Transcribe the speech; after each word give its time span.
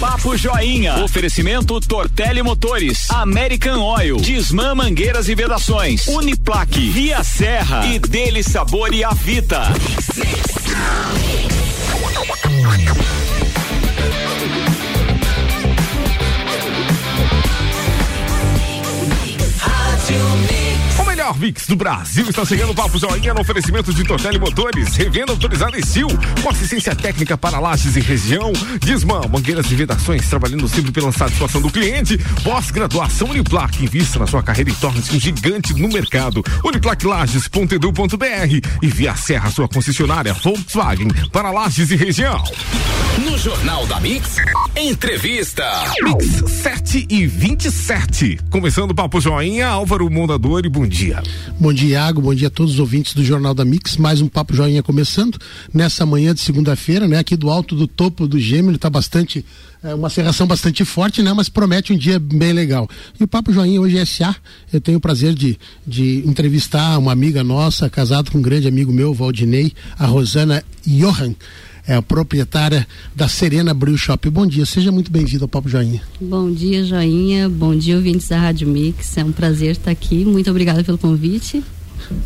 Papo 0.00 0.36
Joinha. 0.36 1.02
Oferecimento 1.02 1.80
Tortelli 1.80 2.40
Motores, 2.40 3.10
American 3.10 3.80
Oil, 3.80 4.16
Disman 4.18 4.76
Mangueiras 4.76 5.28
e 5.28 5.34
Vedações, 5.34 6.06
Uniplaque, 6.06 6.88
Via 6.90 7.24
Serra 7.24 7.84
e 7.84 7.98
Dele 7.98 8.42
Sabor 8.44 8.94
e 8.94 9.02
Avita. 9.02 9.72
melhor 12.78 13.17
mix 21.34 21.66
do 21.66 21.76
Brasil 21.76 22.28
está 22.28 22.44
chegando 22.44 22.70
o 22.70 22.74
Papo 22.74 22.98
Joinha 22.98 23.34
no 23.34 23.40
oferecimento 23.40 23.92
de 23.92 24.04
Tortelli 24.04 24.38
Motores, 24.38 24.96
revenda 24.96 25.32
autorizada 25.32 25.78
em 25.78 25.84
Sil, 25.84 26.08
com 26.42 26.48
assistência 26.48 26.94
técnica 26.94 27.36
para 27.36 27.58
lajes 27.58 27.96
e 27.96 28.00
região, 28.00 28.52
Disman, 28.80 29.28
mangueiras 29.28 29.70
e 29.70 29.74
vedações, 29.74 30.28
trabalhando 30.28 30.68
sempre 30.68 30.92
pela 30.92 31.12
satisfação 31.12 31.60
do 31.60 31.70
cliente, 31.70 32.18
pós-graduação 32.42 33.30
Uniplac, 33.30 33.82
invista 33.82 34.18
na 34.18 34.26
sua 34.26 34.42
carreira 34.42 34.70
e 34.70 34.74
torne-se 34.74 35.16
um 35.16 35.20
gigante 35.20 35.74
no 35.74 35.88
mercado, 35.88 36.42
uniplaclages.edu.br 36.64 38.68
e 38.82 38.86
via 38.86 39.16
Serra, 39.16 39.50
sua 39.50 39.68
concessionária 39.68 40.32
Volkswagen 40.32 41.08
para 41.32 41.50
lajes 41.50 41.90
e 41.90 41.96
região. 41.96 42.42
No 43.24 43.36
Jornal 43.36 43.84
da 43.86 43.98
Mix, 43.98 44.36
entrevista. 44.76 45.64
Mix 46.02 46.52
7 46.62 47.06
e 47.10 47.26
27. 47.26 48.38
Começando 48.50 48.92
o 48.92 48.94
Papo 48.94 49.20
Joinha, 49.20 49.66
Álvaro 49.66 50.08
Mondador 50.08 50.68
bom 50.70 50.86
dia. 50.86 51.17
Bom 51.58 51.72
dia, 51.72 51.90
Iago. 51.90 52.20
Bom 52.20 52.34
dia 52.34 52.48
a 52.48 52.50
todos 52.50 52.74
os 52.74 52.78
ouvintes 52.80 53.14
do 53.14 53.24
Jornal 53.24 53.54
da 53.54 53.64
Mix. 53.64 53.96
Mais 53.96 54.20
um 54.20 54.28
Papo 54.28 54.54
Joinha 54.54 54.82
começando 54.82 55.38
nessa 55.72 56.04
manhã 56.06 56.34
de 56.34 56.40
segunda-feira, 56.40 57.08
né? 57.08 57.18
Aqui 57.18 57.36
do 57.36 57.50
alto 57.50 57.74
do 57.74 57.86
topo 57.86 58.26
do 58.26 58.38
Gêmeo, 58.38 58.74
está 58.74 58.88
bastante 58.88 59.44
é 59.82 59.94
uma 59.94 60.10
serração 60.10 60.46
bastante 60.46 60.84
forte, 60.84 61.22
né? 61.22 61.32
Mas 61.32 61.48
promete 61.48 61.92
um 61.92 61.96
dia 61.96 62.18
bem 62.18 62.52
legal. 62.52 62.88
E 63.18 63.22
o 63.22 63.28
Papo 63.28 63.52
Joinha 63.52 63.80
hoje 63.80 63.96
é 63.96 64.04
SA. 64.04 64.34
Eu 64.72 64.80
tenho 64.80 64.98
o 64.98 65.00
prazer 65.00 65.34
de, 65.34 65.58
de 65.86 66.24
entrevistar 66.26 66.98
uma 66.98 67.12
amiga 67.12 67.44
nossa, 67.44 67.88
casada 67.88 68.28
com 68.30 68.38
um 68.38 68.42
grande 68.42 68.66
amigo 68.66 68.92
meu, 68.92 69.14
Valdinei, 69.14 69.72
a 69.96 70.06
Rosana 70.06 70.64
Johan 70.84 71.34
é 71.88 71.94
a 71.94 72.02
proprietária 72.02 72.86
da 73.16 73.26
Serena 73.26 73.72
Brew 73.72 73.96
Shop. 73.96 74.28
Bom 74.28 74.46
dia, 74.46 74.66
seja 74.66 74.92
muito 74.92 75.10
bem-vindo 75.10 75.44
ao 75.44 75.48
Papo 75.48 75.70
Joinha. 75.70 76.02
Bom 76.20 76.52
dia, 76.52 76.84
Joinha. 76.84 77.48
Bom 77.48 77.74
dia, 77.74 77.96
ouvintes 77.96 78.28
da 78.28 78.38
Rádio 78.38 78.68
Mix. 78.68 79.16
É 79.16 79.24
um 79.24 79.32
prazer 79.32 79.70
estar 79.70 79.90
aqui. 79.90 80.22
Muito 80.22 80.50
obrigada 80.50 80.84
pelo 80.84 80.98
convite. 80.98 81.64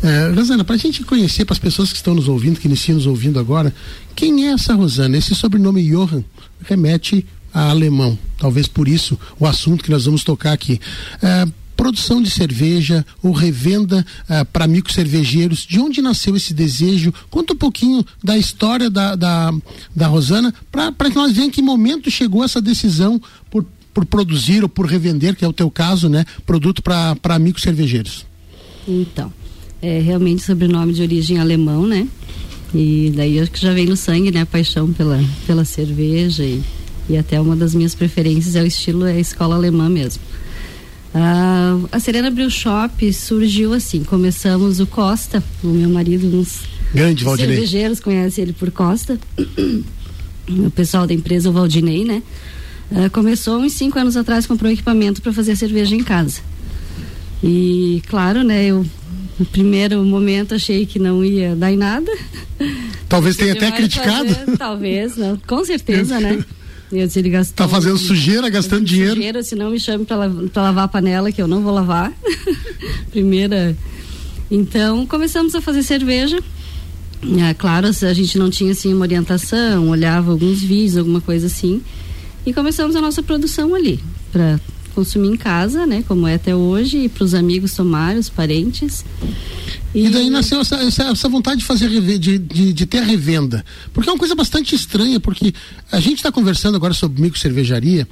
É, 0.03 0.33
Rosana, 0.35 0.65
para 0.65 0.75
a 0.75 0.77
gente 0.77 1.01
conhecer, 1.03 1.45
para 1.45 1.53
as 1.53 1.59
pessoas 1.59 1.91
que 1.91 1.95
estão 1.95 2.13
nos 2.13 2.27
ouvindo, 2.27 2.59
que 2.59 2.67
iniciam 2.67 2.95
nos 2.95 3.07
ouvindo 3.07 3.39
agora, 3.39 3.73
quem 4.13 4.47
é 4.47 4.51
essa 4.51 4.73
Rosana? 4.73 5.17
Esse 5.17 5.33
sobrenome 5.33 5.81
Johan 5.89 6.25
remete 6.61 7.25
a 7.53 7.69
alemão. 7.69 8.19
Talvez 8.37 8.67
por 8.67 8.89
isso 8.89 9.17
o 9.39 9.45
assunto 9.45 9.81
que 9.81 9.91
nós 9.91 10.03
vamos 10.03 10.25
tocar 10.25 10.51
aqui. 10.51 10.77
É, 11.21 11.47
produção 11.75 12.21
de 12.21 12.29
cerveja 12.29 13.05
ou 13.21 13.31
revenda 13.31 14.05
uh, 14.29 14.45
para 14.45 14.67
microcervejeiros. 14.67 15.65
De 15.65 15.79
onde 15.79 16.01
nasceu 16.01 16.35
esse 16.35 16.53
desejo? 16.53 17.13
Conta 17.29 17.53
um 17.53 17.57
pouquinho 17.57 18.05
da 18.23 18.37
história 18.37 18.89
da, 18.89 19.15
da, 19.15 19.53
da 19.95 20.07
Rosana 20.07 20.53
para 20.71 21.09
que 21.09 21.15
nós 21.15 21.29
vejamos 21.29 21.47
em 21.47 21.51
que 21.51 21.61
momento 21.61 22.09
chegou 22.09 22.43
essa 22.43 22.61
decisão 22.61 23.21
por, 23.49 23.65
por 23.93 24.05
produzir 24.05 24.63
ou 24.63 24.69
por 24.69 24.85
revender, 24.85 25.35
que 25.35 25.43
é 25.43 25.47
o 25.47 25.53
teu 25.53 25.69
caso, 25.69 26.09
né? 26.09 26.25
Produto 26.45 26.81
para 26.81 27.39
microcervejeiros. 27.39 28.25
Então, 28.87 29.31
é 29.81 29.99
realmente 29.99 30.41
sobrenome 30.41 30.93
de 30.93 31.01
origem 31.01 31.39
alemão, 31.39 31.85
né? 31.85 32.07
E 32.73 33.13
daí 33.15 33.39
acho 33.39 33.51
que 33.51 33.61
já 33.61 33.73
vem 33.73 33.85
no 33.85 33.95
sangue, 33.95 34.31
né? 34.31 34.41
A 34.41 34.45
paixão 34.45 34.91
pela, 34.91 35.23
pela 35.45 35.63
cerveja 35.63 36.43
e, 36.43 36.61
e 37.09 37.17
até 37.17 37.39
uma 37.39 37.55
das 37.55 37.75
minhas 37.75 37.93
preferências 37.93 38.55
é 38.55 38.63
o 38.63 38.65
estilo, 38.65 39.05
é 39.05 39.13
a 39.13 39.19
escola 39.19 39.55
alemã 39.55 39.89
mesmo. 39.89 40.21
Uh, 41.13 41.87
a 41.91 41.99
Serena 41.99 42.31
Brew 42.31 42.49
Shop 42.49 43.13
surgiu 43.13 43.71
assim, 43.73 44.03
começamos 44.03 44.79
o 44.79 44.87
Costa, 44.87 45.43
o 45.63 45.67
meu 45.67 45.89
marido, 45.89 46.25
uns 46.35 46.61
Grande 46.91 47.23
Valdinei. 47.23 47.51
cervejeiros 47.55 47.99
conhece 47.99 48.41
ele 48.41 48.51
por 48.51 48.71
Costa, 48.71 49.19
o 50.49 50.71
pessoal 50.71 51.05
da 51.05 51.13
empresa, 51.13 51.49
o 51.49 51.53
Valdinei, 51.53 52.03
né? 52.03 52.23
Uh, 52.91 53.11
começou 53.11 53.59
uns 53.59 53.73
cinco 53.73 53.99
anos 53.99 54.17
atrás, 54.17 54.47
comprou 54.47 54.71
equipamento 54.71 55.21
para 55.21 55.31
fazer 55.31 55.55
cerveja 55.55 55.95
em 55.95 56.03
casa. 56.03 56.41
E 57.43 58.01
claro, 58.07 58.43
né, 58.43 58.65
eu 58.65 58.85
no 59.37 59.45
primeiro 59.45 60.03
momento 60.03 60.55
achei 60.55 60.85
que 60.85 60.97
não 60.97 61.23
ia 61.23 61.55
dar 61.55 61.71
em 61.71 61.77
nada. 61.77 62.11
Talvez 63.07 63.35
tenha 63.37 63.53
até 63.53 63.71
criticado. 63.71 64.33
Fazer, 64.33 64.57
talvez, 64.57 65.15
não, 65.15 65.37
com 65.37 65.63
certeza, 65.63 66.19
né? 66.19 66.43
Ele 66.95 67.29
gastou, 67.29 67.65
tá 67.65 67.67
fazendo 67.67 67.97
sujeira, 67.97 68.49
gastando 68.49 68.85
dinheiro. 68.85 69.15
Sujeira, 69.15 69.43
se 69.43 69.55
não 69.55 69.71
me 69.71 69.79
chame 69.79 70.05
para 70.05 70.61
lavar 70.61 70.85
a 70.85 70.87
panela, 70.87 71.31
que 71.31 71.41
eu 71.41 71.47
não 71.47 71.61
vou 71.61 71.73
lavar. 71.73 72.13
Primeira. 73.11 73.75
Então, 74.49 75.05
começamos 75.05 75.55
a 75.55 75.61
fazer 75.61 75.83
cerveja. 75.83 76.39
É, 77.39 77.53
claro, 77.53 77.87
a 77.87 78.13
gente 78.13 78.37
não 78.37 78.49
tinha 78.49 78.71
assim 78.71 78.93
uma 78.93 79.03
orientação, 79.03 79.89
olhava 79.89 80.31
alguns 80.31 80.61
vídeos, 80.61 80.97
alguma 80.97 81.21
coisa 81.21 81.47
assim. 81.47 81.81
E 82.45 82.53
começamos 82.53 82.95
a 82.95 83.01
nossa 83.01 83.23
produção 83.23 83.73
ali, 83.73 83.99
para 84.31 84.59
consumir 84.93 85.29
em 85.29 85.37
casa, 85.37 85.87
né? 85.87 86.03
Como 86.07 86.27
é 86.27 86.35
até 86.35 86.55
hoje, 86.55 86.97
e 86.97 87.09
para 87.09 87.23
os 87.23 87.33
amigos 87.33 87.73
tomarem, 87.73 88.19
os 88.19 88.29
parentes. 88.29 89.05
E, 89.93 90.05
e 90.05 90.09
daí 90.09 90.29
nasceu 90.29 90.59
essa, 90.59 90.75
essa, 90.77 91.03
essa, 91.03 91.29
vontade 91.29 91.59
de 91.59 91.65
fazer 91.65 91.89
de, 91.89 92.39
de, 92.39 92.73
de, 92.73 92.85
ter 92.85 92.99
a 92.99 93.03
revenda. 93.03 93.63
Porque 93.93 94.09
é 94.09 94.11
uma 94.13 94.17
coisa 94.17 94.33
bastante 94.33 94.73
estranha, 94.73 95.19
porque 95.19 95.53
a 95.91 95.99
gente 95.99 96.17
está 96.17 96.31
conversando 96.31 96.75
agora 96.75 96.93
sobre 96.93 97.21
micro 97.21 97.39
cervejaria. 97.39 98.07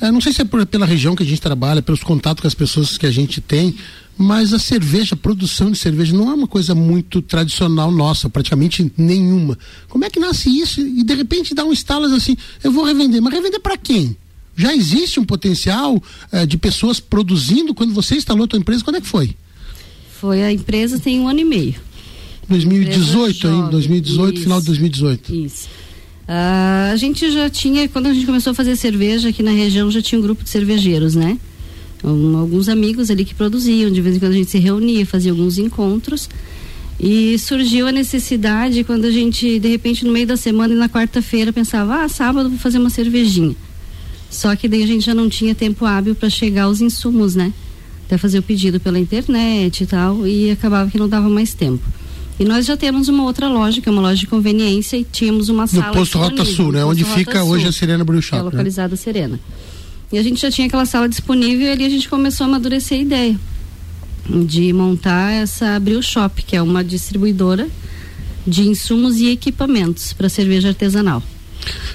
É, 0.00 0.10
não 0.10 0.20
sei 0.20 0.32
se 0.32 0.40
é 0.40 0.44
por, 0.44 0.64
pela 0.66 0.86
região 0.86 1.14
que 1.14 1.22
a 1.22 1.26
gente 1.26 1.40
trabalha, 1.40 1.82
pelos 1.82 2.02
contatos 2.02 2.40
com 2.40 2.48
as 2.48 2.54
pessoas 2.54 2.96
que 2.96 3.06
a 3.06 3.10
gente 3.10 3.40
tem, 3.40 3.76
mas 4.16 4.52
a 4.52 4.58
cerveja, 4.58 5.14
a 5.14 5.18
produção 5.18 5.70
de 5.70 5.78
cerveja 5.78 6.16
não 6.16 6.30
é 6.30 6.34
uma 6.34 6.48
coisa 6.48 6.74
muito 6.74 7.22
tradicional 7.22 7.92
nossa, 7.92 8.28
praticamente 8.28 8.90
nenhuma. 8.96 9.58
Como 9.88 10.04
é 10.04 10.10
que 10.10 10.18
nasce 10.18 10.50
isso 10.50 10.80
e 10.80 11.02
de 11.02 11.14
repente 11.14 11.54
dá 11.54 11.64
um 11.64 11.72
estalo 11.72 12.06
assim, 12.06 12.36
eu 12.62 12.72
vou 12.72 12.84
revender, 12.84 13.20
mas 13.20 13.32
revender 13.32 13.60
para 13.60 13.76
quem? 13.76 14.16
Já 14.56 14.74
existe 14.74 15.20
um 15.20 15.24
potencial 15.24 15.96
uh, 15.96 16.46
de 16.46 16.58
pessoas 16.58 16.98
produzindo 16.98 17.74
quando 17.74 17.94
você 17.94 18.16
instalou 18.16 18.44
a 18.44 18.48
tua 18.48 18.58
empresa? 18.58 18.84
Quando 18.84 18.96
é 18.96 19.00
que 19.00 19.06
foi? 19.06 19.34
Foi 20.20 20.42
a 20.42 20.52
empresa 20.52 20.98
tem 20.98 21.18
um 21.18 21.26
ano 21.26 21.40
e 21.40 21.44
meio. 21.44 21.74
2018, 22.46 23.46
hein? 23.46 23.68
2018, 23.70 24.34
isso, 24.34 24.42
final 24.42 24.60
de 24.60 24.66
2018. 24.66 25.34
Isso. 25.34 25.68
Uh, 26.28 26.92
a 26.92 26.96
gente 26.96 27.30
já 27.30 27.48
tinha, 27.48 27.88
quando 27.88 28.06
a 28.06 28.12
gente 28.12 28.26
começou 28.26 28.50
a 28.50 28.54
fazer 28.54 28.76
cerveja 28.76 29.30
aqui 29.30 29.42
na 29.42 29.50
região, 29.50 29.90
já 29.90 30.02
tinha 30.02 30.18
um 30.18 30.22
grupo 30.22 30.44
de 30.44 30.50
cervejeiros, 30.50 31.14
né? 31.14 31.38
Um, 32.04 32.36
alguns 32.36 32.68
amigos 32.68 33.10
ali 33.10 33.24
que 33.24 33.34
produziam, 33.34 33.90
de 33.90 34.02
vez 34.02 34.16
em 34.16 34.18
quando 34.18 34.32
a 34.32 34.36
gente 34.36 34.50
se 34.50 34.58
reunia, 34.58 35.06
fazia 35.06 35.32
alguns 35.32 35.56
encontros. 35.56 36.28
E 36.98 37.38
surgiu 37.38 37.86
a 37.86 37.92
necessidade 37.92 38.84
quando 38.84 39.06
a 39.06 39.10
gente, 39.10 39.58
de 39.58 39.68
repente, 39.68 40.04
no 40.04 40.12
meio 40.12 40.26
da 40.26 40.36
semana 40.36 40.74
e 40.74 40.76
na 40.76 40.88
quarta-feira, 40.88 41.50
pensava, 41.50 42.04
ah, 42.04 42.08
sábado 42.10 42.50
vou 42.50 42.58
fazer 42.58 42.76
uma 42.76 42.90
cervejinha. 42.90 43.56
Só 44.28 44.54
que 44.54 44.68
daí 44.68 44.82
a 44.82 44.86
gente 44.86 45.06
já 45.06 45.14
não 45.14 45.30
tinha 45.30 45.54
tempo 45.54 45.86
hábil 45.86 46.14
para 46.14 46.28
chegar 46.28 46.64
aos 46.64 46.82
insumos, 46.82 47.34
né? 47.34 47.54
Até 48.10 48.18
fazer 48.18 48.40
o 48.40 48.42
pedido 48.42 48.80
pela 48.80 48.98
internet 48.98 49.84
e 49.84 49.86
tal, 49.86 50.26
e 50.26 50.50
acabava 50.50 50.90
que 50.90 50.98
não 50.98 51.08
dava 51.08 51.28
mais 51.28 51.54
tempo. 51.54 51.84
E 52.40 52.44
nós 52.44 52.66
já 52.66 52.76
temos 52.76 53.06
uma 53.06 53.22
outra 53.22 53.46
loja, 53.46 53.80
que 53.80 53.88
é 53.88 53.92
uma 53.92 54.02
loja 54.02 54.16
de 54.16 54.26
conveniência, 54.26 54.96
e 54.96 55.04
tínhamos 55.04 55.48
uma 55.48 55.68
sala. 55.68 55.86
No 55.86 55.92
posto 55.92 56.18
Rota 56.18 56.44
Sul, 56.44 56.72
né? 56.72 56.84
Onde 56.84 57.04
fica 57.04 57.44
hoje 57.44 57.68
a 57.68 57.72
Serena 57.72 58.02
Brew 58.02 58.20
Shop. 58.20 58.40
É 58.40 58.42
localizada 58.42 58.90
né? 58.90 58.96
Serena. 58.96 59.38
E 60.10 60.18
a 60.18 60.24
gente 60.24 60.40
já 60.40 60.50
tinha 60.50 60.66
aquela 60.66 60.86
sala 60.86 61.08
disponível 61.08 61.68
e 61.68 61.70
ali 61.70 61.84
a 61.84 61.88
gente 61.88 62.08
começou 62.08 62.46
a 62.46 62.48
amadurecer 62.48 62.98
a 62.98 63.00
ideia 63.00 63.40
de 64.28 64.72
montar 64.72 65.30
essa 65.30 65.78
Brew 65.78 66.02
Shop, 66.02 66.42
que 66.42 66.56
é 66.56 66.62
uma 66.62 66.82
distribuidora 66.82 67.68
de 68.44 68.62
insumos 68.62 69.20
e 69.20 69.28
equipamentos 69.28 70.12
para 70.12 70.28
cerveja 70.28 70.70
artesanal. 70.70 71.22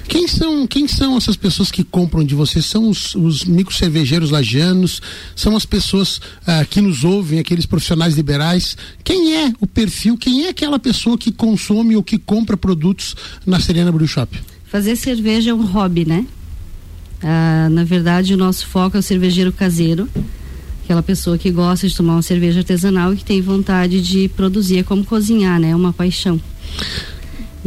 Quem 0.08 0.28
são, 0.28 0.66
quem 0.66 0.86
são 0.86 1.16
essas 1.16 1.36
pessoas 1.36 1.70
que 1.70 1.82
compram 1.82 2.24
de 2.24 2.34
você? 2.34 2.62
São 2.62 2.88
os, 2.88 3.14
os 3.14 3.44
micro 3.44 3.74
cervejeiros 3.74 4.30
lagianos? 4.30 5.02
São 5.34 5.56
as 5.56 5.66
pessoas 5.66 6.20
ah, 6.46 6.64
que 6.64 6.80
nos 6.80 7.04
ouvem, 7.04 7.38
aqueles 7.38 7.66
profissionais 7.66 8.14
liberais? 8.14 8.76
Quem 9.02 9.36
é 9.36 9.52
o 9.60 9.66
perfil? 9.66 10.16
Quem 10.16 10.46
é 10.46 10.50
aquela 10.50 10.78
pessoa 10.78 11.18
que 11.18 11.32
consome 11.32 11.96
ou 11.96 12.02
que 12.02 12.18
compra 12.18 12.56
produtos 12.56 13.16
na 13.44 13.60
Serena 13.60 13.90
Brew 13.90 14.06
Shop? 14.06 14.38
Fazer 14.66 14.96
cerveja 14.96 15.50
é 15.50 15.54
um 15.54 15.64
hobby, 15.66 16.04
né? 16.04 16.24
Ah, 17.22 17.68
na 17.70 17.84
verdade, 17.84 18.34
o 18.34 18.36
nosso 18.36 18.66
foco 18.66 18.96
é 18.96 19.00
o 19.00 19.02
cervejeiro 19.02 19.52
caseiro 19.52 20.08
aquela 20.86 21.02
pessoa 21.02 21.36
que 21.36 21.50
gosta 21.50 21.88
de 21.88 21.96
tomar 21.96 22.14
uma 22.14 22.22
cerveja 22.22 22.60
artesanal 22.60 23.12
e 23.12 23.16
que 23.16 23.24
tem 23.24 23.40
vontade 23.40 24.00
de 24.00 24.28
produzir, 24.28 24.78
é 24.78 24.82
como 24.84 25.04
cozinhar, 25.04 25.58
né? 25.58 25.70
É 25.70 25.76
uma 25.76 25.92
paixão. 25.92 26.40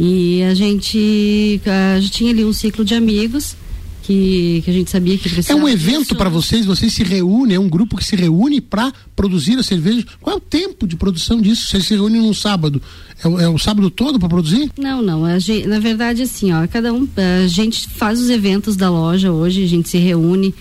E 0.02 0.42
a 0.44 0.54
gente 0.54 1.60
uh, 1.60 2.08
tinha 2.08 2.30
ali 2.30 2.42
um 2.42 2.54
ciclo 2.54 2.82
de 2.82 2.94
amigos 2.94 3.54
que, 4.02 4.62
que 4.64 4.70
a 4.70 4.72
gente 4.72 4.90
sabia 4.90 5.18
que 5.18 5.28
precisava. 5.28 5.60
É 5.60 5.62
um 5.62 5.68
evento 5.68 6.16
para 6.16 6.30
vocês? 6.30 6.64
Vocês 6.64 6.94
se 6.94 7.04
reúnem? 7.04 7.56
É 7.56 7.60
um 7.60 7.68
grupo 7.68 7.98
que 7.98 8.04
se 8.04 8.16
reúne 8.16 8.62
para 8.62 8.90
produzir 9.14 9.58
a 9.58 9.62
cerveja? 9.62 10.06
Qual 10.18 10.34
é 10.34 10.38
o 10.38 10.40
tempo 10.40 10.86
de 10.86 10.96
produção 10.96 11.38
disso? 11.38 11.66
Vocês 11.66 11.84
se 11.84 11.94
reúnem 11.94 12.22
num 12.22 12.32
sábado? 12.32 12.80
É, 13.22 13.44
é 13.44 13.48
o 13.48 13.58
sábado 13.58 13.90
todo 13.90 14.18
para 14.18 14.26
produzir? 14.26 14.72
Não, 14.78 15.02
não. 15.02 15.38
Gente, 15.38 15.68
na 15.68 15.78
verdade, 15.78 16.22
assim, 16.22 16.50
ó, 16.50 16.66
cada 16.66 16.94
um. 16.94 17.06
A 17.44 17.46
gente 17.46 17.86
faz 17.90 18.18
os 18.18 18.30
eventos 18.30 18.76
da 18.76 18.88
loja 18.88 19.30
hoje, 19.30 19.64
a 19.64 19.68
gente 19.68 19.90
se 19.90 19.98
reúne, 19.98 20.54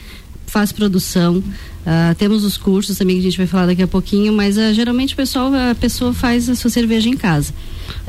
faz 0.46 0.74
produção. 0.74 1.38
Uh, 1.38 2.14
temos 2.18 2.44
os 2.44 2.58
cursos 2.58 2.98
também 2.98 3.16
que 3.16 3.22
a 3.22 3.30
gente 3.30 3.38
vai 3.38 3.48
falar 3.48 3.68
daqui 3.68 3.82
a 3.82 3.88
pouquinho, 3.88 4.34
mas 4.34 4.58
uh, 4.58 4.74
geralmente 4.74 5.14
o 5.14 5.18
pessoal, 5.18 5.50
a 5.54 5.74
pessoa 5.74 6.14
faz 6.14 6.50
a 6.50 6.56
sua 6.56 6.70
cerveja 6.70 7.08
em 7.08 7.16
casa. 7.16 7.54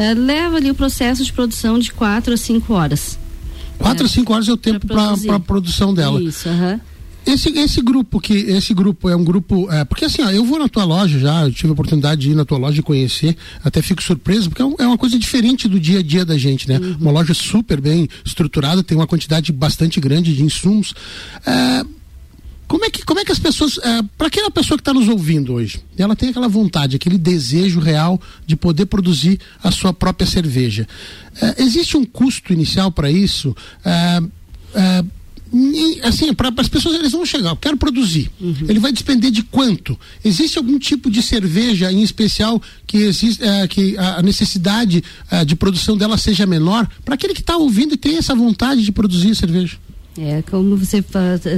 Uh, 0.01 0.19
leva 0.19 0.57
ali 0.57 0.71
o 0.71 0.75
processo 0.75 1.23
de 1.23 1.31
produção 1.31 1.79
de 1.79 1.93
quatro 1.93 2.33
a 2.33 2.37
cinco 2.39 2.73
horas. 2.73 3.19
Quatro 3.77 4.07
a 4.07 4.09
cinco 4.09 4.33
horas 4.33 4.49
é 4.49 4.53
o 4.53 4.57
tempo 4.57 4.87
para 4.87 5.13
a 5.37 5.41
produção 5.41 5.93
dela. 5.93 6.23
Isso, 6.23 6.49
aham. 6.49 6.81
Esse, 7.27 7.51
esse 7.51 7.83
grupo 7.83 8.19
que 8.19 8.33
esse 8.33 8.73
grupo 8.73 9.07
é 9.09 9.15
um 9.15 9.23
grupo 9.23 9.71
é, 9.71 9.85
porque 9.85 10.07
assim 10.07 10.23
ó, 10.23 10.31
eu 10.31 10.43
vou 10.43 10.59
na 10.59 10.69
tua 10.69 10.85
loja 10.85 11.19
já 11.19 11.43
eu 11.43 11.53
tive 11.53 11.69
a 11.69 11.73
oportunidade 11.73 12.23
de 12.23 12.31
ir 12.31 12.35
na 12.35 12.47
tua 12.47 12.57
loja 12.57 12.81
e 12.81 12.83
conhecer 12.83 13.37
até 13.63 13.83
fico 13.83 14.03
surpreso 14.03 14.49
porque 14.49 14.63
é, 14.63 14.65
um, 14.65 14.75
é 14.79 14.87
uma 14.87 14.97
coisa 14.97 15.19
diferente 15.19 15.69
do 15.69 15.79
dia 15.79 15.99
a 15.99 16.03
dia 16.03 16.25
da 16.25 16.39
gente 16.39 16.67
né 16.67 16.79
uhum. 16.79 16.97
uma 16.99 17.11
loja 17.11 17.35
super 17.35 17.79
bem 17.79 18.09
estruturada 18.25 18.83
tem 18.83 18.97
uma 18.97 19.07
quantidade 19.07 19.53
bastante 19.53 20.01
grande 20.01 20.35
de 20.35 20.43
insumos 20.43 20.95
é, 21.47 21.85
como 22.71 22.85
é 22.85 22.91
que, 22.91 23.05
como 23.05 23.19
é 23.19 23.25
que 23.25 23.33
as 23.33 23.39
pessoas, 23.41 23.79
é, 23.79 24.01
para 24.17 24.29
aquela 24.29 24.49
pessoa 24.49 24.79
que 24.79 24.83
está 24.83 24.95
nos 24.95 25.09
ouvindo 25.09 25.55
hoje, 25.55 25.81
ela 25.99 26.15
tem 26.15 26.29
aquela 26.29 26.47
vontade, 26.47 26.95
aquele 26.95 27.19
desejo 27.19 27.81
real 27.81 28.23
de 28.47 28.55
poder 28.55 28.87
produzir 28.87 29.41
a 29.61 29.73
sua 29.73 29.93
própria 29.93 30.25
cerveja. 30.25 30.87
É, 31.43 31.65
existe 31.65 31.97
um 31.97 32.05
custo 32.05 32.53
inicial 32.53 32.93
para 32.93 33.11
isso? 33.11 33.57
É, 33.85 34.23
é 34.77 35.05
assim, 36.05 36.33
para 36.33 36.53
as 36.59 36.69
pessoas 36.69 36.95
eles 36.95 37.11
vão 37.11 37.27
chegar, 37.27 37.51
eu 37.51 37.57
quero 37.57 37.77
produzir. 37.77 38.31
Uhum. 38.41 38.55
Ele 38.69 38.79
vai 38.79 38.93
despender 38.93 39.33
de 39.33 39.43
quanto? 39.43 39.99
Existe 40.25 40.57
algum 40.57 40.79
tipo 40.79 41.11
de 41.11 41.25
cerveja 41.25 41.91
em 41.91 42.05
especial 42.05 42.63
que 42.87 42.99
existe, 42.99 43.43
é, 43.43 43.67
que 43.67 43.99
a 43.99 44.23
necessidade 44.23 45.03
é, 45.29 45.45
de 45.45 45.57
produção 45.57 45.97
dela 45.97 46.17
seja 46.17 46.47
menor 46.47 46.89
para 47.05 47.17
aquele 47.17 47.35
que 47.35 47.41
está 47.41 47.57
ouvindo 47.57 47.95
e 47.95 47.97
tem 47.97 48.17
essa 48.17 48.33
vontade 48.33 48.85
de 48.85 48.93
produzir 48.93 49.35
cerveja? 49.35 49.77
É, 50.19 50.43
como 50.51 50.77
você 50.77 51.03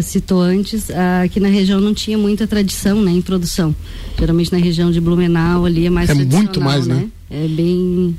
citou 0.03 0.41
antes, 0.41 0.89
aqui 1.23 1.41
na 1.41 1.49
região 1.49 1.81
não 1.81 1.95
tinha 1.95 2.19
muita 2.19 2.47
tradição 2.47 3.01
né, 3.03 3.11
em 3.11 3.23
produção. 3.23 3.75
Geralmente 4.19 4.53
na 4.53 4.59
região 4.59 4.91
de 4.91 5.01
Blumenau 5.01 5.65
ali 5.65 5.87
é 5.87 5.91
mais 5.91 6.11
É 6.11 6.15
muito 6.15 6.61
mais, 6.61 6.87
né? 6.87 6.95
né? 6.95 7.09
É 7.31 7.49
bem 7.49 8.15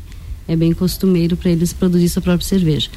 é 0.48 0.56
bem 0.56 0.74
costumeiro 0.74 1.38
para 1.38 1.50
eles 1.50 1.72
produzir 1.72 2.10
sua 2.10 2.22
própria 2.22 2.46
cerveja. 2.46 2.90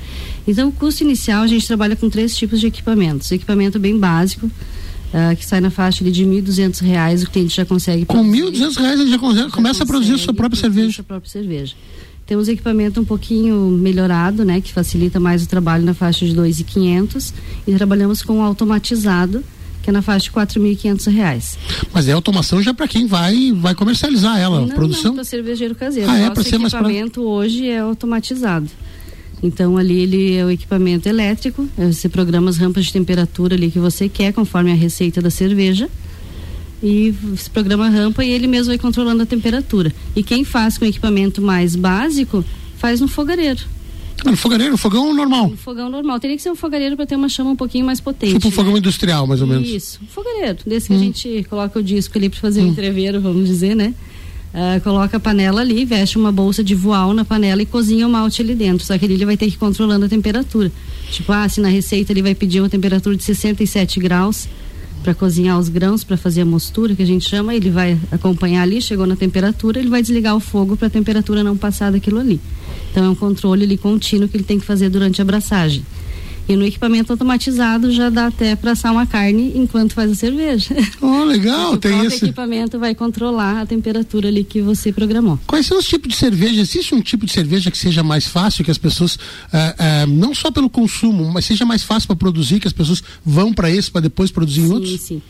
Então, 0.47 0.69
o 0.69 0.73
custo 0.73 1.05
inicial 1.05 1.43
a 1.43 1.47
gente 1.47 1.67
trabalha 1.67 1.95
com 1.95 2.11
três 2.11 2.37
tipos 2.37 2.61
de 2.61 2.67
equipamentos. 2.67 3.31
Equipamento 3.31 3.79
bem 3.79 3.99
básico, 3.99 4.47
uh, 4.47 5.37
que 5.37 5.47
sai 5.47 5.61
na 5.61 5.71
faixa 5.71 6.05
de 6.05 6.25
R$ 6.25 6.43
1.200, 6.43 7.25
o 7.25 7.31
cliente 7.31 7.57
já 7.57 7.65
consegue 7.65 8.05
produzir. 8.05 8.43
Com 8.43 8.47
R$ 8.47 8.53
1.200 8.53 9.01
ele 9.01 9.11
já, 9.11 9.19
consegue, 9.19 9.45
já 9.45 9.51
começa 9.51 9.85
a 9.85 9.87
produzir 9.87 10.19
sua 10.19 10.35
própria 10.35 10.61
cerveja. 10.61 10.93
Sua 10.93 11.05
própria 11.05 11.31
cerveja. 11.31 11.75
Temos 12.27 12.49
equipamento 12.49 13.01
um 13.01 13.05
pouquinho 13.05 13.71
melhorado, 13.71 14.45
né, 14.45 14.61
que 14.61 14.73
facilita 14.73 15.21
mais 15.21 15.45
o 15.45 15.49
trabalho 15.49 15.85
na 15.85 15.95
faixa 15.95 16.27
de 16.27 16.35
2.500 16.35 17.33
e 17.67 17.73
trabalhamos 17.75 18.21
com 18.21 18.43
automatizado, 18.43 19.45
que 19.81 19.91
é 19.91 19.93
na 19.93 20.03
faixa 20.03 20.25
de 20.25 20.33
quatro 20.33 20.61
mil 20.61 20.73
e 20.73 21.11
reais. 21.11 21.57
Mas 21.95 22.09
é 22.09 22.13
automação 22.13 22.61
já 22.61 22.75
para 22.75 22.89
quem 22.89 23.07
vai 23.07 23.53
vai 23.53 23.77
comercializar 23.77 24.41
ela, 24.41 24.61
não, 24.61 24.69
produção? 24.71 25.11
Não, 25.11 25.15
para 25.15 25.25
cervejeiro 25.25 25.77
caseiro. 25.77 26.11
Ah, 26.11 26.19
é 26.19 26.29
para 26.29 26.43
ser 26.43 26.57
equipamento 26.57 27.23
hoje 27.23 27.69
é 27.69 27.79
automatizado. 27.79 28.69
Então 29.41 29.77
ali 29.79 30.01
ele 30.01 30.35
é 30.35 30.45
o 30.45 30.51
equipamento 30.51 31.09
elétrico, 31.09 31.69
você 31.77 32.09
programa 32.09 32.51
as 32.51 32.57
rampas 32.57 32.87
de 32.87 32.93
temperatura 32.93 33.55
ali 33.55 33.71
que 33.71 33.79
você 33.79 34.09
quer 34.09 34.33
conforme 34.33 34.73
a 34.73 34.75
receita 34.75 35.23
da 35.23 35.31
cerveja 35.31 35.89
e 36.83 37.15
se 37.37 37.49
programa 37.51 37.89
rampa 37.89 38.25
e 38.25 38.31
ele 38.31 38.47
mesmo 38.47 38.69
vai 38.69 38.79
controlando 38.79 39.23
a 39.23 39.27
temperatura. 39.27 39.93
E 40.15 40.23
quem 40.23 40.45
faz 40.45 40.77
com 40.77 40.85
equipamento 40.85 41.41
mais 41.41 41.75
básico, 41.75 42.45
faz 42.77 43.01
no 43.01 43.09
fogareiro. 43.09 43.61
Ah, 44.25 44.31
no 44.31 44.37
fogareiro, 44.37 44.77
fogão 44.77 45.13
normal. 45.13 45.47
Um 45.47 45.57
fogão 45.57 45.91
normal. 45.91 46.19
Teria 46.19 46.37
que 46.37 46.43
ser 46.43 46.51
um 46.51 46.57
fogareiro 46.57 46.97
para 46.97 47.07
ter 47.07 47.17
uma 47.17 47.29
chama 47.29 47.51
um 47.51 47.57
pouquinho 47.57 47.85
mais 47.85 48.01
potente. 48.01 48.35
Tipo 48.35 48.49
um 48.49 48.51
né? 48.51 48.57
fogão 48.57 48.77
industrial, 48.77 49.27
mais 49.27 49.41
ou 49.41 49.47
menos. 49.47 49.69
Isso, 49.69 50.01
um 50.03 50.07
fogareiro. 50.07 50.59
Desse 50.67 50.89
que 50.89 50.95
hum. 50.95 50.97
a 50.97 51.01
gente 51.01 51.47
coloca 51.49 51.79
o 51.79 51.83
disco 51.83 52.17
ali 52.17 52.29
para 52.29 52.41
fazer 52.41 52.63
hum. 52.63 52.67
um 52.67 52.69
entreveiro, 52.69 53.21
vamos 53.21 53.47
dizer, 53.47 53.75
né? 53.75 53.95
Uh, 54.55 54.81
coloca 54.81 55.19
a 55.19 55.21
panela 55.21 55.61
ali, 55.61 55.85
veste 55.85 56.17
uma 56.17 56.33
bolsa 56.33 56.65
de 56.65 56.75
voal 56.75 57.13
na 57.13 57.27
panela 57.27 57.61
e 57.61 57.67
cozinha 57.67 58.07
o 58.07 58.11
malte 58.11 58.41
ali 58.41 58.55
dentro. 58.55 58.87
Só 58.87 58.97
que 58.97 59.05
ele 59.05 59.23
vai 59.25 59.37
ter 59.37 59.47
que 59.49 59.55
ir 59.55 59.59
controlando 59.59 60.07
a 60.07 60.09
temperatura. 60.09 60.73
Tipo, 61.11 61.33
ah, 61.33 61.47
se 61.47 61.61
na 61.61 61.69
receita 61.69 62.13
ele 62.13 62.23
vai 62.23 62.35
pedir 62.35 62.61
uma 62.61 62.69
temperatura 62.71 63.15
de 63.15 63.23
67 63.23 64.01
graus, 64.01 64.49
para 65.07 65.15
cozinhar 65.15 65.57
os 65.57 65.69
grãos, 65.69 66.03
para 66.03 66.17
fazer 66.17 66.41
a 66.41 66.45
mostura, 66.45 66.93
que 66.97 67.03
a 67.03 67.07
gente 67.07 67.29
chama, 67.29 67.55
ele 67.55 67.71
vai 67.71 67.97
acompanhar 68.11 68.63
ali, 68.63 68.83
chegou 68.83 69.07
na 69.07 69.15
temperatura, 69.15 69.79
ele 69.79 69.89
vai 69.89 70.03
desligar 70.03 70.35
o 70.35 70.41
fogo 70.41 70.77
para 70.77 70.89
a 70.89 70.91
temperatura 70.91 71.45
não 71.45 71.57
passar 71.57 71.93
daquilo 71.93 72.19
ali. 72.19 72.41
Então 72.91 73.05
é 73.05 73.09
um 73.09 73.15
controle 73.15 73.63
ali 73.63 73.79
contínuo 73.79 74.29
que 74.29 74.37
ele 74.37 74.43
tem 74.43 74.59
que 74.59 74.67
fazer 74.67 74.89
durante 74.89 75.21
a 75.21 75.23
abraçagem. 75.23 75.87
E 76.49 76.55
no 76.55 76.65
equipamento 76.65 77.13
automatizado 77.13 77.91
já 77.91 78.09
dá 78.09 78.27
até 78.29 78.55
para 78.55 78.73
assar 78.73 78.93
uma 78.93 79.07
carne 79.07 79.53
enquanto 79.57 79.95
faz 79.95 80.11
a 80.11 80.15
cerveja. 80.15 80.75
Oh, 81.01 81.25
legal, 81.25 81.75
o 81.75 81.77
tem 81.77 82.05
isso. 82.05 82.25
O 82.25 82.29
equipamento 82.29 82.79
vai 82.79 82.95
controlar 82.95 83.61
a 83.61 83.67
temperatura 83.67 84.29
ali 84.29 84.43
que 84.43 84.61
você 84.61 84.93
programou. 84.93 85.39
Quais 85.47 85.67
são 85.67 85.79
os 85.79 85.87
tipos 85.87 86.09
de 86.09 86.17
cerveja? 86.17 86.61
Existe 86.61 86.95
um 86.95 87.01
tipo 87.01 87.27
de 87.27 87.33
cerveja 87.33 87.71
que 87.71 87.79
seja 87.79 88.03
mais 88.03 88.27
fácil, 88.27 88.65
que 88.65 88.71
as 88.71 88.79
pessoas, 88.79 89.19
eh, 89.53 89.75
eh, 89.79 90.07
não 90.07 90.35
só 90.35 90.51
pelo 90.51 90.69
consumo, 90.69 91.31
mas 91.33 91.45
seja 91.45 91.65
mais 91.65 91.83
fácil 91.83 92.07
para 92.09 92.17
produzir, 92.17 92.61
que 92.61 92.67
as 92.67 92.73
pessoas 92.73 93.03
vão 93.25 93.53
para 93.53 93.71
esse 93.71 93.91
para 93.91 94.01
depois 94.01 94.31
produzir 94.31 94.63
sim, 94.63 94.67
em 94.67 94.73
outros? 94.73 94.91
Sim, 94.93 94.99
sim. 94.99 95.23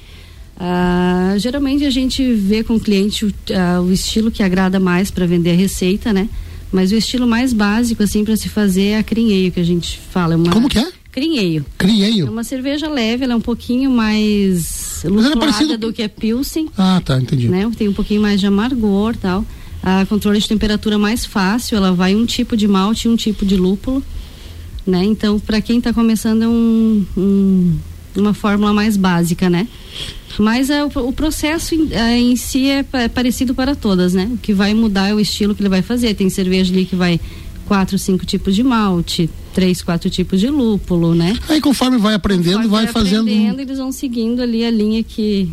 Ah, 0.58 1.34
geralmente 1.38 1.84
a 1.84 1.90
gente 1.90 2.32
vê 2.32 2.64
com 2.64 2.76
o 2.76 2.80
cliente 2.80 3.26
o, 3.26 3.34
ah, 3.54 3.80
o 3.82 3.92
estilo 3.92 4.30
que 4.30 4.42
agrada 4.42 4.80
mais 4.80 5.10
para 5.10 5.26
vender 5.26 5.50
a 5.50 5.56
receita, 5.56 6.12
né? 6.12 6.28
Mas 6.72 6.92
o 6.92 6.96
estilo 6.96 7.26
mais 7.26 7.52
básico, 7.52 8.02
assim, 8.02 8.24
para 8.24 8.36
se 8.36 8.48
fazer 8.48 8.86
é 8.88 8.98
a 8.98 9.02
crinheio, 9.02 9.52
que 9.52 9.60
a 9.60 9.64
gente 9.64 9.98
fala. 10.10 10.34
É 10.34 10.36
uma... 10.36 10.50
Como 10.50 10.68
que 10.68 10.78
é? 10.78 10.88
Crinheio. 11.16 11.64
Crinheio. 11.78 12.26
É 12.26 12.30
uma 12.30 12.44
cerveja 12.44 12.90
leve, 12.90 13.24
ela 13.24 13.32
é 13.32 13.36
um 13.36 13.40
pouquinho 13.40 13.90
mais 13.90 15.00
lúpulada 15.02 15.34
é 15.34 15.38
parecido... 15.38 15.78
do 15.78 15.90
que 15.90 16.02
a 16.02 16.10
Pilsen. 16.10 16.68
Ah, 16.76 17.00
tá, 17.02 17.18
entendi. 17.18 17.48
Né? 17.48 17.70
Tem 17.74 17.88
um 17.88 17.92
pouquinho 17.94 18.20
mais 18.20 18.38
de 18.38 18.46
amargor 18.46 19.16
tal. 19.16 19.42
A 19.82 20.04
controle 20.04 20.38
de 20.38 20.46
temperatura 20.46 20.98
mais 20.98 21.24
fácil, 21.24 21.78
ela 21.78 21.90
vai 21.90 22.14
um 22.14 22.26
tipo 22.26 22.54
de 22.54 22.68
malte 22.68 23.08
e 23.08 23.10
um 23.10 23.16
tipo 23.16 23.46
de 23.46 23.56
lúpulo. 23.56 24.02
Né? 24.86 25.04
Então, 25.04 25.40
para 25.40 25.58
quem 25.62 25.78
está 25.78 25.90
começando 25.90 26.42
é 26.42 26.48
um, 26.48 27.06
um, 27.16 27.78
uma 28.14 28.34
fórmula 28.34 28.74
mais 28.74 28.98
básica, 28.98 29.48
né? 29.48 29.66
Mas 30.38 30.68
é, 30.68 30.84
o, 30.84 30.90
o 30.96 31.12
processo 31.14 31.74
em, 31.74 31.94
é, 31.94 32.18
em 32.18 32.36
si 32.36 32.68
é, 32.68 32.84
é, 32.92 33.08
parecido 33.08 33.54
para 33.54 33.74
todas, 33.74 34.12
né? 34.12 34.28
O 34.34 34.36
que 34.36 34.52
vai 34.52 34.74
mudar 34.74 35.08
é 35.08 35.14
o 35.14 35.20
estilo 35.20 35.54
que 35.54 35.62
ele 35.62 35.70
vai 35.70 35.80
fazer. 35.80 36.12
Tem 36.12 36.28
cerveja 36.28 36.70
ali 36.70 36.84
que 36.84 36.94
vai 36.94 37.18
quatro, 37.66 37.98
cinco 37.98 38.24
tipos 38.24 38.54
de 38.54 38.62
malte, 38.62 39.28
três, 39.52 39.82
quatro 39.82 40.08
tipos 40.08 40.40
de 40.40 40.48
lúpulo, 40.48 41.14
né? 41.14 41.36
Aí 41.48 41.60
conforme 41.60 41.98
vai 41.98 42.14
aprendendo, 42.14 42.62
conforme 42.62 42.68
vai, 42.68 42.84
vai 42.84 42.92
fazendo. 42.92 43.28
Aprendendo, 43.28 43.60
eles 43.60 43.78
vão 43.78 43.92
seguindo 43.92 44.40
ali 44.40 44.64
a 44.64 44.70
linha 44.70 45.02
que 45.02 45.50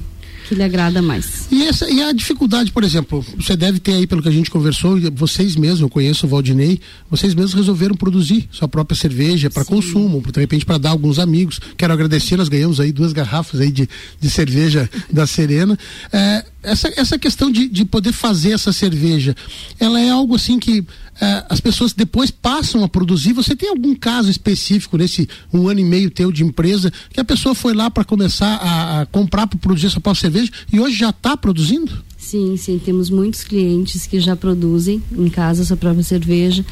que 0.48 0.54
lhe 0.54 0.64
agrada 0.64 1.02
mais. 1.02 1.48
E, 1.52 1.64
essa, 1.64 1.90
e 1.90 2.02
a 2.02 2.12
dificuldade, 2.12 2.72
por 2.72 2.84
exemplo, 2.84 3.26
você 3.38 3.56
deve 3.56 3.80
ter 3.80 3.94
aí, 3.94 4.08
pelo 4.08 4.22
que 4.22 4.28
a 4.28 4.32
gente 4.32 4.52
conversou, 4.52 5.00
vocês 5.14 5.56
mesmos, 5.56 5.82
eu 5.82 5.90
conheço 5.90 6.26
o 6.26 6.30
Valdinei, 6.30 6.80
vocês 7.10 7.34
mesmos 7.34 7.54
resolveram 7.54 7.96
produzir 7.96 8.48
sua 8.52 8.68
própria 8.68 8.96
cerveja 8.96 9.50
para 9.50 9.66
consumo, 9.66 10.22
de 10.22 10.40
repente 10.40 10.66
para 10.66 10.78
dar 10.78 10.90
alguns 10.92 11.20
amigos. 11.20 11.60
Quero 11.78 11.94
agradecer, 11.94 12.38
nós 12.38 12.50
ganhamos 12.50 12.80
aí 12.80 12.92
duas 12.92 13.14
garrafas 13.14 13.60
aí 13.60 13.72
de, 13.72 13.88
de 14.20 14.30
cerveja 14.30 14.90
da 15.12 15.26
Serena. 15.26 15.78
É, 16.12 16.46
essa, 16.64 16.92
essa 16.96 17.20
questão 17.20 17.52
de, 17.52 17.68
de 17.68 17.86
poder 17.86 18.12
fazer 18.12 18.52
essa 18.52 18.72
cerveja, 18.72 19.36
ela 19.80 20.00
é 20.00 20.10
algo 20.10 20.36
assim 20.36 20.58
que 20.58 20.84
é, 21.22 21.46
as 21.50 21.60
pessoas 21.60 21.94
depois 21.94 22.32
passam 22.32 22.84
a 22.84 22.88
produzir. 22.88 23.34
Você 23.34 23.56
tem 23.56 23.70
algum 23.70 23.94
caso 23.94 24.32
específico 24.32 24.98
nesse 24.98 25.28
um 25.54 25.68
ano 25.68 25.80
e 25.80 25.84
meio 25.84 26.10
teu 26.10 26.32
de 26.32 26.44
empresa 26.44 26.92
que 27.12 27.20
a 27.20 27.24
pessoa 27.24 27.54
foi 27.54 27.74
lá 27.74 27.92
para 27.92 28.04
começar 28.04 28.56
a, 28.56 29.02
a 29.02 29.06
comprar 29.06 29.46
para 29.46 29.60
produzir 29.60 29.88
essa 29.88 30.02
própria 30.02 30.22
cerveja 30.22 30.52
e 30.72 30.80
hoje 30.80 30.96
já 30.96 31.10
está 31.10 31.38
produzindo? 31.38 32.04
Sim, 32.18 32.56
sim, 32.56 32.80
temos 32.80 33.10
muitos 33.10 33.44
clientes 33.44 34.08
que 34.08 34.20
já 34.20 34.36
produzem 34.36 35.04
em 35.12 35.30
casa 35.30 35.66
sua 35.66 35.76
própria 35.76 36.04
cerveja. 36.04 36.66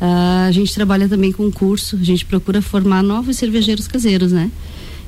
Uh, 0.00 0.46
a 0.46 0.52
gente 0.52 0.72
trabalha 0.74 1.08
também 1.08 1.32
com 1.32 1.50
curso, 1.50 1.96
a 1.96 2.04
gente 2.04 2.24
procura 2.24 2.60
formar 2.60 3.02
novos 3.02 3.36
cervejeiros 3.36 3.88
caseiros, 3.88 4.32
né? 4.32 4.50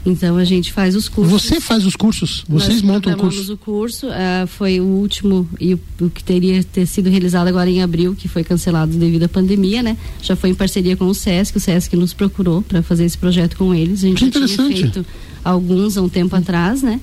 Então 0.04 0.38
a 0.38 0.44
gente 0.44 0.72
faz 0.72 0.96
os 0.96 1.08
cursos. 1.08 1.42
Você 1.42 1.60
faz 1.60 1.84
os 1.84 1.94
cursos? 1.94 2.44
Vocês 2.48 2.82
Nós 2.82 2.94
montam 2.94 3.12
o 3.12 3.16
curso? 3.16 3.52
o 3.52 3.56
curso. 3.56 4.06
Uh, 4.06 4.46
foi 4.46 4.80
o 4.80 4.84
último 4.84 5.46
e 5.60 5.74
o, 5.74 5.80
o, 6.00 6.08
que 6.08 6.24
teria 6.24 6.64
ter 6.64 6.86
sido 6.86 7.10
realizado 7.10 7.48
agora 7.48 7.68
em 7.68 7.82
abril, 7.82 8.14
que 8.14 8.26
foi 8.26 8.42
cancelado 8.42 8.96
devido 8.96 9.24
à 9.24 9.28
pandemia, 9.28 9.82
né? 9.82 9.96
Já 10.22 10.34
foi 10.34 10.50
em 10.50 10.54
parceria 10.54 10.96
com 10.96 11.06
o 11.06 11.14
SESC. 11.14 11.56
O 11.56 11.60
SESC 11.60 11.96
nos 11.96 12.14
procurou 12.14 12.62
para 12.62 12.82
fazer 12.82 13.04
esse 13.04 13.18
projeto 13.18 13.56
com 13.56 13.74
eles. 13.74 14.02
A 14.02 14.08
gente 14.08 14.30
que 14.30 14.40
já 14.40 14.46
tinha 14.46 14.68
feito 14.68 15.06
alguns 15.44 15.98
há 15.98 16.02
um 16.02 16.08
tempo 16.08 16.34
atrás, 16.34 16.82
né? 16.82 16.98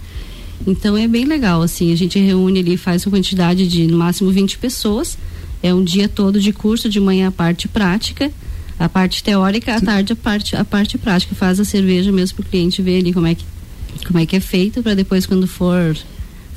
Então 0.66 0.98
é 0.98 1.08
bem 1.08 1.26
legal, 1.26 1.62
assim, 1.62 1.94
a 1.94 1.96
gente 1.96 2.18
reúne 2.18 2.60
ali, 2.60 2.78
faz 2.78 3.06
uma 3.06 3.12
quantidade 3.12 3.68
de 3.68 3.86
no 3.86 3.98
máximo 3.98 4.32
20 4.32 4.58
pessoas. 4.58 5.18
É 5.62 5.72
um 5.74 5.84
dia 5.84 6.10
todo 6.10 6.40
de 6.40 6.52
curso, 6.52 6.90
de 6.90 7.00
manhã 7.00 7.28
a 7.28 7.32
parte 7.32 7.68
prática 7.68 8.32
a 8.80 8.88
parte 8.88 9.24
teórica, 9.24 9.76
à 9.76 9.82
tarde 9.82 10.14
a 10.14 10.16
parte, 10.16 10.56
a 10.56 10.64
parte 10.64 10.98
prática. 10.98 11.36
Faz 11.36 11.60
a 11.60 11.66
cerveja 11.66 12.12
mesmo 12.12 12.38
para 12.38 12.48
o 12.48 12.50
cliente 12.50 12.82
ver 12.82 13.00
ali 13.00 13.14
como 13.14 13.28
é 13.28 13.36
que, 13.36 13.46
como 14.06 14.20
é, 14.20 14.26
que 14.26 14.36
é 14.36 14.40
feito, 14.40 14.84
para 14.84 14.94
depois, 14.94 15.26
quando 15.26 15.48
for 15.48 15.98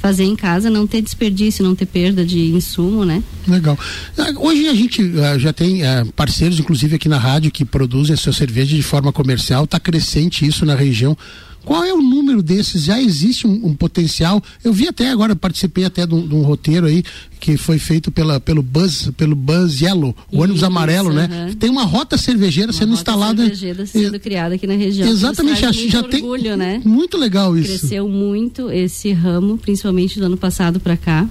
fazer 0.00 0.24
em 0.24 0.34
casa, 0.34 0.70
não 0.70 0.86
ter 0.86 1.02
desperdício, 1.02 1.62
não 1.62 1.74
ter 1.74 1.86
perda 1.86 2.24
de 2.24 2.38
insumo, 2.52 3.04
né? 3.04 3.22
Legal. 3.46 3.78
Ah, 4.16 4.32
hoje 4.36 4.66
a 4.66 4.74
gente 4.74 5.02
uh, 5.02 5.38
já 5.38 5.52
tem 5.52 5.82
uh, 5.82 6.06
parceiros, 6.16 6.58
inclusive 6.58 6.96
aqui 6.96 7.08
na 7.08 7.18
rádio, 7.18 7.50
que 7.50 7.66
produzem 7.66 8.14
a 8.14 8.16
sua 8.16 8.32
cerveja 8.32 8.74
de 8.74 8.82
forma 8.82 9.12
comercial. 9.12 9.64
Está 9.64 9.78
crescente 9.78 10.46
isso 10.46 10.64
na 10.64 10.74
região. 10.74 11.16
Qual 11.64 11.84
é 11.84 11.92
o 11.92 12.00
número 12.00 12.42
desses? 12.42 12.84
Já 12.84 13.00
existe 13.00 13.46
um, 13.46 13.66
um 13.66 13.74
potencial? 13.74 14.42
Eu 14.64 14.72
vi 14.72 14.88
até 14.88 15.10
agora, 15.10 15.36
participei 15.36 15.84
até 15.84 16.06
de 16.06 16.14
um, 16.14 16.26
de 16.26 16.34
um, 16.34 16.42
roteiro 16.42 16.86
aí 16.86 17.04
que 17.38 17.56
foi 17.56 17.78
feito 17.78 18.10
pela, 18.10 18.40
pelo 18.40 18.62
Buzz, 18.62 19.10
pelo 19.16 19.34
Buzz 19.34 19.80
Yellow, 19.80 20.10
o 20.10 20.34
Isso, 20.34 20.42
ônibus 20.42 20.62
amarelo, 20.62 21.12
né? 21.12 21.54
Tem 21.58 21.70
uma 21.70 21.84
rota 21.84 22.16
cervejeira 22.16 22.72
uma 22.72 22.78
sendo 22.78 22.90
rota 22.90 23.00
instalada. 23.00 23.42
Cervejeira 23.42 23.86
sendo 23.86 24.16
é, 24.16 24.18
criada 24.18 24.54
aqui 24.54 24.66
na 24.66 24.74
região. 24.74 25.08
Exatamente, 25.08 25.60
já, 25.60 25.72
já 25.72 26.00
orgulho, 26.00 26.42
tem. 26.42 26.56
Né? 26.56 26.82
Muito 26.84 27.16
legal 27.16 27.56
isso. 27.56 27.78
Cresceu 27.78 28.08
muito 28.08 28.70
esse 28.70 29.12
ramo, 29.12 29.58
principalmente 29.58 30.18
do 30.18 30.26
ano 30.26 30.36
passado 30.36 30.80
para 30.80 30.96
cá. 30.96 31.28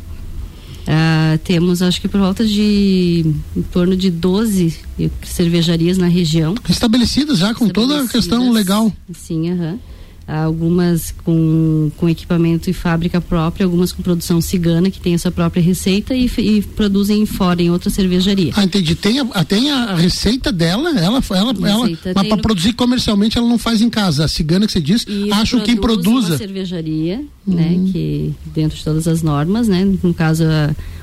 Uh, 0.81 1.37
temos, 1.43 1.83
acho 1.83 2.01
que 2.01 2.07
por 2.07 2.19
volta 2.19 2.43
de 2.43 3.23
em 3.55 3.61
torno 3.61 3.95
de 3.95 4.09
12 4.09 4.75
cervejarias 5.23 5.99
na 5.99 6.07
região. 6.07 6.55
Estabelecidas 6.67 7.37
já, 7.37 7.53
com 7.53 7.69
toda 7.69 8.03
a 8.03 8.07
questão 8.07 8.51
legal. 8.51 8.91
Sim, 9.13 9.51
aham. 9.51 9.73
Uh 9.75 9.98
algumas 10.37 11.11
com, 11.23 11.91
com 11.97 12.07
equipamento 12.07 12.69
e 12.69 12.73
fábrica 12.73 13.19
própria, 13.19 13.65
algumas 13.65 13.91
com 13.91 14.03
produção 14.03 14.39
cigana, 14.39 14.91
que 14.91 14.99
tem 14.99 15.15
a 15.15 15.17
sua 15.17 15.31
própria 15.31 15.61
receita 15.61 16.13
e, 16.13 16.29
e 16.37 16.61
produzem 16.61 17.25
fora 17.25 17.61
em 17.61 17.71
outra 17.71 17.89
cervejaria. 17.89 18.53
Ah, 18.55 18.63
entendi. 18.63 18.95
Tem 18.95 19.19
a, 19.19 19.43
tem 19.43 19.71
a 19.71 19.95
receita 19.95 20.51
dela, 20.51 20.89
ela, 20.91 21.21
ela, 21.29 21.53
ela 21.67 21.83
mas 22.15 22.27
para 22.27 22.35
no... 22.35 22.41
produzir 22.41 22.73
comercialmente 22.73 23.37
ela 23.37 23.47
não 23.47 23.57
faz 23.57 23.81
em 23.81 23.89
casa. 23.89 24.25
A 24.25 24.27
cigana 24.27 24.65
que 24.65 24.71
você 24.71 24.81
diz, 24.81 25.05
e 25.07 25.31
acho 25.31 25.61
quem 25.61 25.75
produza. 25.75 26.33
Uma 26.33 26.37
cervejaria, 26.37 27.23
né, 27.45 27.71
uhum. 27.71 27.91
que 27.91 28.33
dentro 28.53 28.77
de 28.77 28.83
todas 28.83 29.07
as 29.07 29.21
normas, 29.23 29.67
né, 29.67 29.87
no 30.03 30.13
caso, 30.13 30.43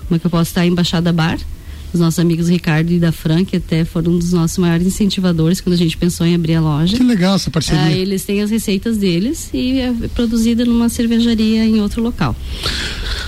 uma 0.09 0.18
que 0.18 0.26
eu 0.26 0.30
posso 0.30 0.50
estar 0.50 0.64
em 0.64 0.71
Embaixada 0.71 1.12
Bar, 1.12 1.38
os 1.97 2.00
nossos 2.00 2.19
amigos 2.21 2.49
Ricardo 2.49 2.93
e 2.93 2.99
da 2.99 3.11
Fran, 3.11 3.45
que 3.45 3.57
até 3.57 3.85
foram 3.85 4.12
um 4.12 4.19
dos 4.19 4.33
nossos 4.33 4.59
maiores 4.59 4.87
incentivadores 4.87 5.61
quando 5.61 5.75
a 5.75 5.79
gente 5.79 5.97
pensou 5.97 6.26
em 6.26 6.35
abrir 6.35 6.55
a 6.55 6.61
loja. 6.61 6.97
Que 6.97 7.03
legal 7.03 7.35
essa 7.35 7.50
parceria. 7.50 7.83
Ah, 7.83 7.93
eles 7.93 8.25
têm 8.25 8.43
as 8.43 8.50
receitas 8.50 8.97
deles 8.97 9.50
e 9.53 9.81
é 9.81 9.93
produzida 10.15 10.65
numa 10.65 10.88
cervejaria 10.88 11.65
em 11.65 11.81
outro 11.81 12.03
local. 12.03 12.37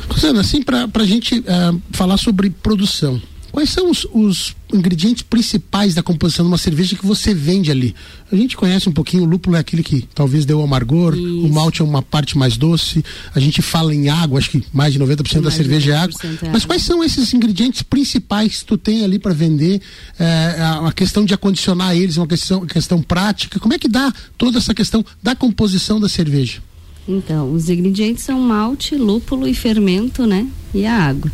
Rosana, 0.09 0.41
assim, 0.41 0.63
para 0.63 0.89
a 0.93 1.07
gente 1.07 1.39
uh, 1.41 1.81
falar 1.91 2.17
sobre 2.17 2.51
produção, 2.51 3.21
Quais 3.51 3.71
são 3.71 3.91
os, 3.91 4.07
os, 4.13 4.57
ingredientes 4.73 5.23
principais 5.23 5.95
da 5.95 6.03
composição 6.03 6.45
de 6.45 6.51
uma 6.51 6.59
cerveja 6.59 6.95
que 6.95 7.07
você 7.07 7.33
vende 7.33 7.71
ali? 7.71 7.95
A 8.31 8.37
gente 8.37 8.57
conhece 8.57 8.89
um 8.89 8.93
pouquinho, 8.93 9.23
o 9.23 9.27
lúpulo 9.27 9.57
é 9.57 9.59
aquele 9.59 9.83
que 9.83 10.07
talvez 10.15 10.45
deu 10.45 10.63
amargor, 10.63 11.15
Isso. 11.15 11.47
o 11.47 11.49
malte 11.53 11.81
é 11.81 11.85
uma 11.85 12.03
parte 12.03 12.37
mais 12.37 12.57
doce, 12.57 13.03
a 13.35 13.41
gente 13.41 13.63
fala 13.63 13.95
em 13.95 14.09
água, 14.09 14.39
acho 14.39 14.51
que 14.51 14.63
mais 14.73 14.93
de 14.93 15.01
90% 15.01 15.33
mais 15.33 15.45
da 15.45 15.51
cerveja 15.51 15.93
90% 15.93 15.95
é 15.95 15.97
água. 15.97 16.19
É 16.43 16.51
Mas 16.51 16.65
quais 16.65 16.83
são 16.83 17.03
esses 17.03 17.33
ingredientes 17.33 17.83
principais 17.83 18.59
que 18.59 18.65
tu 18.67 18.77
tem 18.77 19.05
ali 19.05 19.19
para 19.19 19.33
vender? 19.33 19.81
É, 20.19 20.57
a 20.87 20.93
questão 20.93 21.25
de 21.25 21.33
acondicionar 21.33 21.97
eles, 21.97 22.19
uma 22.19 22.27
questão, 22.27 22.67
questão 22.67 23.03
prática, 23.03 23.59
como 23.59 23.73
é 23.73 23.79
que 23.79 23.89
dá 23.89 24.13
toda 24.37 24.59
essa 24.59 24.75
questão 24.75 25.05
da 25.23 25.35
composição 25.35 25.99
da 25.99 26.09
cerveja? 26.09 26.61
Então, 27.09 27.51
os 27.55 27.71
ingredientes 27.71 28.23
são 28.23 28.39
malte, 28.39 28.95
lúpulo 28.95 29.49
e 29.49 29.55
fermento, 29.55 30.27
né? 30.27 30.47
E 30.75 30.85
a 30.85 30.95
água. 30.95 31.33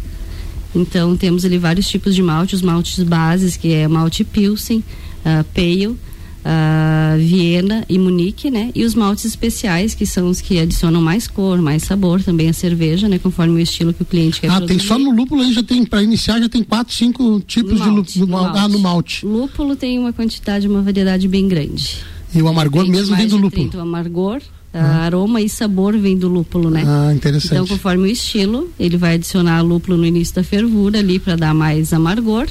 Então 0.74 1.16
temos 1.16 1.44
ali 1.44 1.58
vários 1.58 1.88
tipos 1.88 2.14
de 2.14 2.22
malte, 2.22 2.54
os 2.54 2.62
maltes 2.62 3.02
bases, 3.04 3.56
que 3.56 3.72
é 3.72 3.86
malte 3.88 4.24
Pilsen, 4.24 4.78
uh, 4.78 5.44
Pale, 5.54 5.86
uh, 6.44 7.18
Viena 7.18 7.84
e 7.88 7.98
Munique, 7.98 8.50
né? 8.50 8.70
E 8.74 8.84
os 8.84 8.94
maltes 8.94 9.24
especiais, 9.24 9.94
que 9.94 10.04
são 10.04 10.28
os 10.28 10.40
que 10.40 10.58
adicionam 10.58 11.00
mais 11.00 11.26
cor, 11.26 11.60
mais 11.60 11.82
sabor 11.84 12.22
também 12.22 12.48
à 12.48 12.52
cerveja, 12.52 13.08
né? 13.08 13.18
Conforme 13.18 13.54
o 13.54 13.58
estilo 13.58 13.92
que 13.94 14.02
o 14.02 14.04
cliente 14.04 14.40
quer 14.40 14.48
Ah, 14.48 14.56
produzir. 14.56 14.78
tem 14.78 14.86
só 14.86 14.98
no 14.98 15.10
lúpulo 15.10 15.42
aí 15.42 15.52
já 15.52 15.62
tem, 15.62 15.84
para 15.84 16.02
iniciar 16.02 16.40
já 16.40 16.48
tem 16.48 16.62
quatro, 16.62 16.94
cinco 16.94 17.40
tipos 17.40 17.78
malte, 17.78 18.12
de 18.12 18.20
lúpulo. 18.20 18.42
No 18.42 18.58
ah, 18.58 18.68
no 18.68 18.78
malte. 18.78 19.26
Lúpulo 19.26 19.76
tem 19.76 19.98
uma 19.98 20.12
quantidade, 20.12 20.68
uma 20.68 20.82
variedade 20.82 21.26
bem 21.28 21.48
grande. 21.48 21.98
E 22.34 22.42
o 22.42 22.48
amargor 22.48 22.86
mesmo 22.86 23.16
vem 23.16 23.28
do 23.28 23.36
lúpulo? 23.36 23.62
30, 23.68 23.78
o 23.78 23.80
amargor, 23.80 24.40
ah. 24.74 25.04
aroma 25.04 25.40
e 25.40 25.48
sabor 25.48 25.96
vem 25.96 26.18
do 26.18 26.28
lúpulo, 26.28 26.68
né? 26.68 26.82
Ah, 26.86 27.14
interessante. 27.14 27.54
Então, 27.54 27.66
conforme 27.66 28.02
o 28.02 28.06
estilo, 28.06 28.68
ele 28.78 28.96
vai 28.96 29.14
adicionar 29.14 29.62
lúpulo 29.62 29.96
no 29.96 30.04
início 30.04 30.34
da 30.34 30.42
fervura 30.42 30.98
ali 30.98 31.18
para 31.18 31.36
dar 31.36 31.54
mais 31.54 31.92
amargor. 31.92 32.46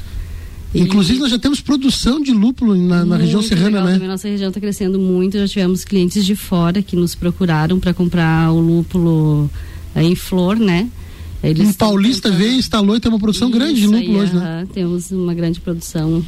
Inclusive, 0.73 1.19
e... 1.19 1.21
nós 1.21 1.31
já 1.31 1.37
temos 1.37 1.61
produção 1.61 2.21
de 2.21 2.31
lúpulo 2.31 2.75
na, 2.75 3.05
na 3.05 3.17
região 3.17 3.41
serrana, 3.41 3.83
legal, 3.83 3.99
né? 3.99 4.05
A 4.05 4.07
nossa 4.07 4.27
região 4.27 4.47
está 4.47 4.59
crescendo 4.59 4.97
muito. 4.97 5.37
Já 5.37 5.47
tivemos 5.47 5.83
clientes 5.83 6.25
de 6.25 6.35
fora 6.35 6.81
que 6.81 6.95
nos 6.95 7.13
procuraram 7.13 7.79
para 7.79 7.93
comprar 7.93 8.51
o 8.51 8.59
lúpulo 8.59 9.49
eh, 9.93 10.03
em 10.03 10.15
flor, 10.15 10.57
né? 10.57 10.89
Eles 11.43 11.69
um 11.69 11.73
paulista 11.73 12.29
tentando... 12.29 12.39
veio, 12.39 12.57
instalou 12.57 12.95
e 12.95 12.99
tem 12.99 13.11
uma 13.11 13.19
produção 13.19 13.49
Isso 13.49 13.57
grande 13.57 13.81
de 13.81 13.87
lúpulo 13.87 14.19
aí, 14.19 14.23
hoje, 14.23 14.33
né? 14.33 14.67
Temos 14.73 15.11
uma 15.11 15.33
grande 15.33 15.59
produção 15.59 16.23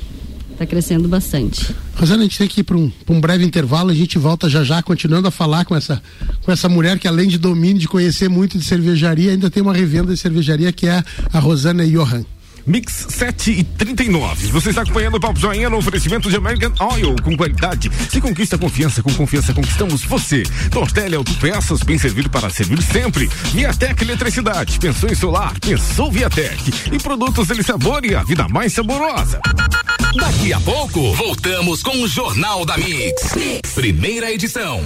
Está 0.55 0.65
crescendo 0.65 1.09
bastante. 1.09 1.75
Rosana, 1.95 2.21
a 2.21 2.23
gente 2.23 2.37
tem 2.37 2.47
que 2.47 2.61
ir 2.61 2.63
para 2.63 2.77
um, 2.77 2.89
um, 3.09 3.19
breve 3.19 3.43
intervalo, 3.43 3.89
a 3.89 3.93
gente 3.93 4.17
volta 4.17 4.49
já 4.49 4.63
já, 4.63 4.81
continuando 4.81 5.27
a 5.27 5.31
falar 5.31 5.65
com 5.65 5.75
essa, 5.75 6.01
com 6.43 6.49
essa 6.49 6.69
mulher 6.69 6.97
que 6.97 7.09
além 7.09 7.27
de 7.27 7.37
domínio, 7.37 7.77
de 7.77 7.89
conhecer 7.89 8.29
muito 8.29 8.57
de 8.57 8.63
cervejaria, 8.63 9.31
ainda 9.31 9.49
tem 9.49 9.61
uma 9.61 9.73
revenda 9.73 10.13
de 10.13 10.17
cervejaria 10.17 10.71
que 10.71 10.87
é 10.87 11.03
a 11.33 11.39
Rosana 11.39 11.85
Johan. 11.85 12.23
Mix 12.65 13.05
7 13.09 13.51
e 13.51 13.63
39. 13.63 14.47
Você 14.47 14.69
está 14.69 14.81
acompanhando 14.81 15.15
o 15.15 15.19
Papo 15.19 15.39
Joinha 15.39 15.69
no 15.69 15.77
oferecimento 15.77 16.29
de 16.29 16.35
American 16.35 16.73
Oil. 16.79 17.15
Com 17.23 17.37
qualidade, 17.37 17.91
se 18.09 18.19
conquista 18.19 18.57
confiança. 18.57 19.03
Com 19.03 19.13
confiança, 19.13 19.53
conquistamos 19.53 20.03
você. 20.03 20.43
Tortelli 20.71 21.15
Autopeças, 21.15 21.81
bem 21.81 21.97
servido 21.97 22.29
para 22.29 22.49
servir 22.49 22.81
sempre. 22.81 23.27
Viatec 23.53 24.03
Eletricidade. 24.03 24.79
Pensou 24.79 25.09
em 25.09 25.15
solar? 25.15 25.53
Pensou 25.59 26.11
Viatec. 26.11 26.73
E 26.91 26.97
produtos 26.97 27.49
Ele 27.49 27.61
Sabor 27.61 28.03
e 28.03 28.15
a 28.15 28.23
vida 28.23 28.47
mais 28.47 28.73
saborosa. 28.73 29.39
Daqui 30.15 30.53
a 30.53 30.59
pouco, 30.59 31.13
voltamos 31.13 31.83
com 31.83 32.01
o 32.01 32.07
Jornal 32.07 32.65
da 32.65 32.77
mix. 32.77 33.35
mix. 33.35 33.73
Primeira 33.73 34.31
edição. 34.31 34.81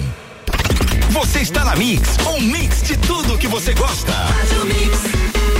Você 1.10 1.40
está 1.40 1.64
na 1.64 1.74
Mix, 1.74 2.16
um 2.26 2.40
mix 2.40 2.82
de 2.82 2.96
tudo 2.98 3.36
que 3.36 3.48
você 3.48 3.74
gosta. 3.74 4.12
Faz 4.12 4.52
o 4.52 4.66
mix. 4.66 5.59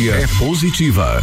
energia 0.00 0.14
é 0.14 0.26
positiva. 0.38 1.22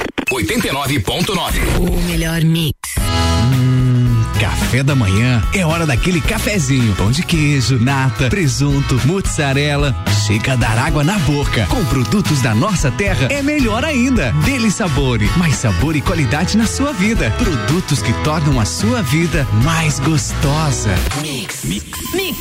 89.9. 0.31 1.59
O 1.77 2.01
melhor 2.03 2.41
mix. 2.41 2.73
Hum, 2.97 4.23
café 4.39 4.81
da 4.81 4.95
manhã 4.95 5.43
é 5.53 5.65
hora 5.65 5.85
daquele 5.85 6.21
cafezinho. 6.21 6.95
Pão 6.95 7.11
de 7.11 7.21
queijo, 7.21 7.77
nata, 7.77 8.29
presunto, 8.29 8.99
mozzarella. 9.05 9.93
Chega 10.25 10.53
a 10.53 10.55
dar 10.55 10.77
água 10.77 11.03
na 11.03 11.19
boca. 11.19 11.65
Com 11.67 11.83
produtos 11.83 12.41
da 12.41 12.55
nossa 12.55 12.89
terra 12.89 13.27
é 13.29 13.41
melhor 13.41 13.83
ainda. 13.83 14.31
Dele 14.45 14.71
Sabore, 14.71 15.29
mais 15.35 15.55
sabor 15.55 15.97
e 15.97 16.01
qualidade 16.01 16.57
na 16.57 16.65
sua 16.65 16.93
vida. 16.93 17.29
Produtos 17.31 18.01
que 18.01 18.13
tornam 18.23 18.57
a 18.57 18.63
sua 18.63 19.01
vida 19.01 19.45
mais 19.65 19.99
gostosa. 19.99 20.95
Mix. 21.21 21.65
Mix. 21.65 21.85
Mix. 22.13 22.37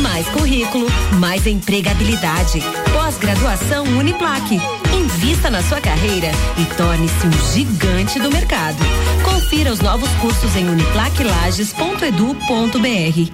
Mais 0.00 0.26
currículo, 0.28 0.86
mais 1.18 1.46
empregabilidade. 1.46 2.62
Pós-graduação 2.90 3.84
Uniplaque. 3.84 4.58
Invista 4.94 5.50
na 5.50 5.62
sua 5.62 5.80
carreira 5.80 6.30
e 6.58 6.64
torne-se 6.76 7.26
um 7.26 7.32
gigante 7.52 8.18
do 8.18 8.30
mercado. 8.30 8.78
Confira 9.24 9.72
os 9.72 9.80
novos 9.80 10.10
cursos 10.14 10.54
em 10.56 10.68
uniplaquilages.edu.br. 10.68 13.32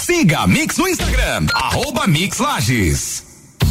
Siga 0.00 0.38
a 0.40 0.46
Mix 0.46 0.78
no 0.78 0.88
Instagram, 0.88 1.46
arroba 1.52 2.06
Mix 2.06 2.38
Lages. 2.38 3.24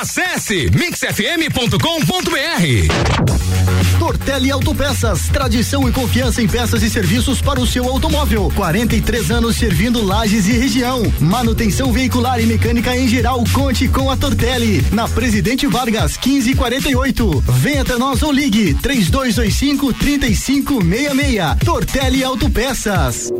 Acesse 0.00 0.68
mixfm.com.br. 0.74 1.78
Tortelli 3.98 4.50
Autopeças, 4.50 5.28
tradição 5.28 5.88
e 5.88 5.92
confiança 5.92 6.42
em 6.42 6.48
peças 6.48 6.82
e 6.82 6.90
serviços 6.90 7.40
para 7.40 7.60
o 7.60 7.66
seu 7.66 7.88
automóvel. 7.88 8.52
43 8.56 9.30
anos 9.30 9.56
servindo 9.56 10.04
Lages 10.04 10.48
e 10.48 10.52
região. 10.52 11.02
Manutenção 11.20 11.92
veicular 11.92 12.40
e 12.40 12.46
mecânica 12.46 12.96
em 12.96 13.06
geral, 13.06 13.44
conte 13.52 13.86
com 13.86 14.10
a 14.10 14.16
Tortelli. 14.16 14.84
Na 14.90 15.06
Presidente 15.06 15.68
Vargas, 15.68 16.18
1548. 16.18 17.44
Venha 17.46 17.82
até 17.82 17.96
nós 17.96 18.22
ou 18.22 18.32
ligue 18.32 18.74
3225 18.74 19.92
3566. 19.92 21.64
Tortelli 21.64 22.24
Autopeças. 22.24 23.30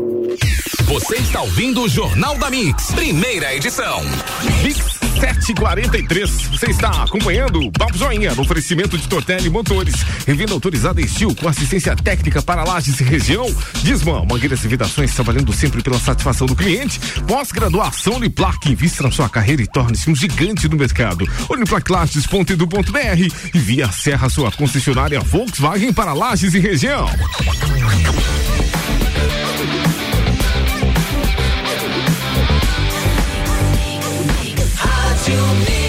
Você 0.85 1.15
está 1.15 1.41
ouvindo 1.41 1.81
o 1.81 1.89
Jornal 1.89 2.37
da 2.37 2.49
Mix, 2.49 2.91
primeira 2.91 3.53
edição. 3.53 4.01
Mix 4.63 5.02
743. 5.19 6.29
Você 6.51 6.71
está 6.71 7.03
acompanhando 7.03 7.59
o 7.59 7.71
Papo 7.71 7.97
Joinha 7.97 8.33
no 8.33 8.41
oferecimento 8.41 8.97
de 8.97 9.07
Tortelli 9.07 9.49
Motores. 9.49 9.95
Revenda 10.25 10.53
autorizada 10.53 11.01
em 11.01 11.05
Estil 11.05 11.35
com 11.35 11.47
assistência 11.47 11.95
técnica 11.95 12.41
para 12.41 12.63
lajes 12.63 12.99
e 12.99 13.03
região. 13.03 13.45
Disman, 13.83 14.25
mangueiras 14.25 14.63
e 14.63 14.67
vedações 14.67 15.13
trabalhando 15.13 15.53
sempre 15.53 15.81
pela 15.81 15.99
satisfação 15.99 16.47
do 16.47 16.55
cliente. 16.55 16.99
Pós-graduação 17.27 18.15
Uniplac, 18.15 18.69
invista 18.69 19.03
na 19.03 19.11
sua 19.11 19.29
carreira 19.29 19.61
e 19.61 19.67
torne-se 19.67 20.09
um 20.09 20.15
gigante 20.15 20.67
do 20.67 20.77
mercado. 20.77 21.27
Uniplaclages.edu.br 21.49 23.51
e 23.53 23.59
via 23.59 23.91
Serra 23.91 24.29
sua 24.29 24.51
concessionária 24.51 25.19
Volkswagen 25.19 25.93
para 25.93 26.13
lajes 26.13 26.53
e 26.53 26.59
região. 26.59 27.07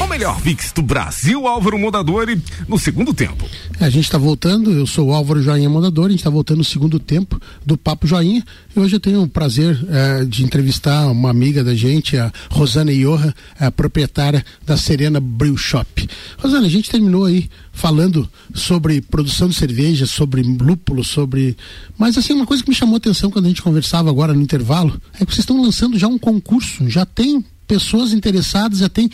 O 0.01 0.07
melhor 0.07 0.41
mix 0.45 0.71
do 0.71 0.81
Brasil, 0.81 1.49
Álvaro 1.49 1.77
Mondadori, 1.77 2.41
no 2.69 2.79
segundo 2.79 3.13
tempo. 3.13 3.45
A 3.81 3.91
gente 3.91 4.05
está 4.05 4.17
voltando, 4.17 4.71
eu 4.71 4.87
sou 4.87 5.09
o 5.09 5.13
Álvaro 5.13 5.43
Joinha 5.43 5.69
Mondadori, 5.69 6.09
a 6.09 6.11
gente 6.11 6.21
está 6.21 6.31
voltando 6.31 6.59
no 6.59 6.65
segundo 6.65 7.01
tempo 7.01 7.41
do 7.67 7.77
Papo 7.77 8.07
Joinha. 8.07 8.45
E 8.77 8.79
hoje 8.79 8.95
eu 8.95 9.01
tenho 9.01 9.23
o 9.23 9.29
prazer 9.29 9.77
é, 9.91 10.25
de 10.25 10.45
entrevistar 10.45 11.09
uma 11.11 11.31
amiga 11.31 11.65
da 11.65 11.75
gente, 11.75 12.17
a 12.17 12.33
Rosana 12.49 12.93
Iorra, 12.93 13.35
a 13.59 13.73
proprietária 13.73 14.45
da 14.65 14.77
Serena 14.77 15.19
Brew 15.19 15.57
Shop. 15.57 16.09
Rosana, 16.39 16.67
a 16.67 16.71
gente 16.71 16.89
terminou 16.89 17.25
aí 17.25 17.51
falando 17.73 18.31
sobre 18.55 19.01
produção 19.01 19.49
de 19.49 19.57
cerveja, 19.57 20.07
sobre 20.07 20.43
lúpulo, 20.43 21.03
sobre. 21.03 21.57
Mas 21.99 22.17
assim, 22.17 22.35
uma 22.35 22.47
coisa 22.47 22.63
que 22.63 22.69
me 22.69 22.77
chamou 22.77 22.95
a 22.95 22.99
atenção 22.99 23.33
quando 23.33 23.47
a 23.47 23.49
gente 23.49 23.63
conversava 23.63 24.11
agora 24.11 24.33
no 24.33 24.41
intervalo 24.41 25.01
é 25.15 25.27
que 25.27 25.33
vocês 25.33 25.41
estão 25.41 25.61
lançando 25.61 25.99
já 25.99 26.07
um 26.07 26.19
concurso, 26.19 26.89
já 26.89 27.05
tem 27.05 27.45
pessoas 27.67 28.13
interessadas, 28.13 28.79
já 28.79 28.89
tem 28.89 29.11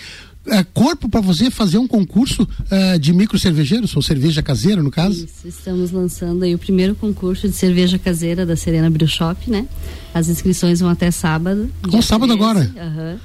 é, 0.46 0.64
corpo 0.64 1.08
para 1.08 1.20
você 1.20 1.50
fazer 1.50 1.78
um 1.78 1.86
concurso 1.86 2.48
é, 2.70 2.98
de 2.98 3.12
micro 3.12 3.38
cervejeiros, 3.38 3.94
ou 3.94 4.02
cerveja 4.02 4.42
caseira, 4.42 4.82
no 4.82 4.90
caso? 4.90 5.24
Isso, 5.24 5.46
estamos 5.46 5.90
lançando 5.90 6.42
aí 6.44 6.54
o 6.54 6.58
primeiro 6.58 6.94
concurso 6.94 7.48
de 7.48 7.54
cerveja 7.54 7.98
caseira 7.98 8.46
da 8.46 8.56
Serena 8.56 8.90
Brew 8.90 9.08
Shop, 9.08 9.50
né? 9.50 9.66
As 10.14 10.28
inscrições 10.28 10.80
vão 10.80 10.88
até 10.88 11.10
sábado. 11.10 11.70
Com 11.88 12.00
sábado 12.02 12.36
13, 12.36 12.42
agora? 12.42 12.72
Aham. 12.76 13.12
Uhum. 13.12 13.18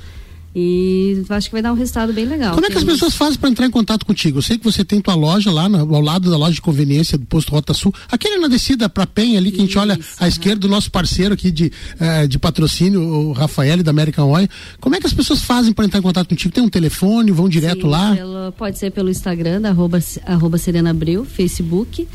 E 0.56 1.22
acho 1.30 1.50
que 1.50 1.54
vai 1.54 1.62
dar 1.62 1.74
um 1.74 1.76
resultado 1.76 2.14
bem 2.14 2.26
legal. 2.26 2.54
Como 2.54 2.66
é 2.66 2.70
que 2.70 2.78
as 2.78 2.84
pessoas 2.84 3.14
fazem 3.14 3.38
para 3.38 3.50
entrar 3.50 3.66
em 3.66 3.72
contato 3.72 4.06
contigo? 4.06 4.38
Eu 4.38 4.42
sei 4.42 4.58
que 4.58 4.64
você 4.64 4.86
tem 4.86 5.02
tua 5.02 5.14
loja 5.14 5.52
lá 5.52 5.68
no, 5.68 5.94
ao 5.94 6.02
lado 6.02 6.32
da 6.32 6.38
loja 6.38 6.54
de 6.54 6.62
conveniência 6.62 7.18
do 7.18 7.26
posto 7.26 7.52
Rota 7.52 7.74
Sul. 7.74 7.94
Aquele 8.10 8.38
na 8.38 8.48
descida 8.48 8.88
para 8.88 9.06
Penha 9.06 9.38
ali, 9.38 9.52
que 9.52 9.58
Isso, 9.58 9.64
a 9.64 9.66
gente 9.66 9.78
olha 9.78 10.00
à 10.18 10.30
esquerda 10.30 10.62
do 10.62 10.70
nosso 10.70 10.90
parceiro 10.90 11.34
aqui 11.34 11.52
de, 11.52 11.74
eh, 12.00 12.26
de 12.26 12.40
patrocínio, 12.40 13.02
o 13.02 13.34
Rafael 13.34 13.84
da 13.84 13.92
American 13.92 14.30
Oil. 14.30 14.48
Como 14.80 14.96
é 14.96 15.00
que 15.02 15.08
as 15.08 15.14
pessoas 15.14 15.42
fazem 15.42 15.74
para 15.74 15.84
entrar 15.84 16.00
em 16.00 16.04
contato 16.04 16.30
contigo? 16.30 16.54
Tem 16.54 16.64
um 16.64 16.70
telefone, 16.70 17.32
vão 17.32 17.50
direto 17.50 17.82
Sim, 17.82 17.88
lá? 17.88 18.16
Pelo, 18.16 18.54
pode 18.54 18.80
ser 18.80 18.92
pelo 18.92 19.10
Instagram, 19.10 19.60
da 19.60 19.72
arroba, 19.72 20.00
arroba 20.26 20.58
Serena 20.58 20.92
Abril, 20.92 21.26
Facebook, 21.26 22.08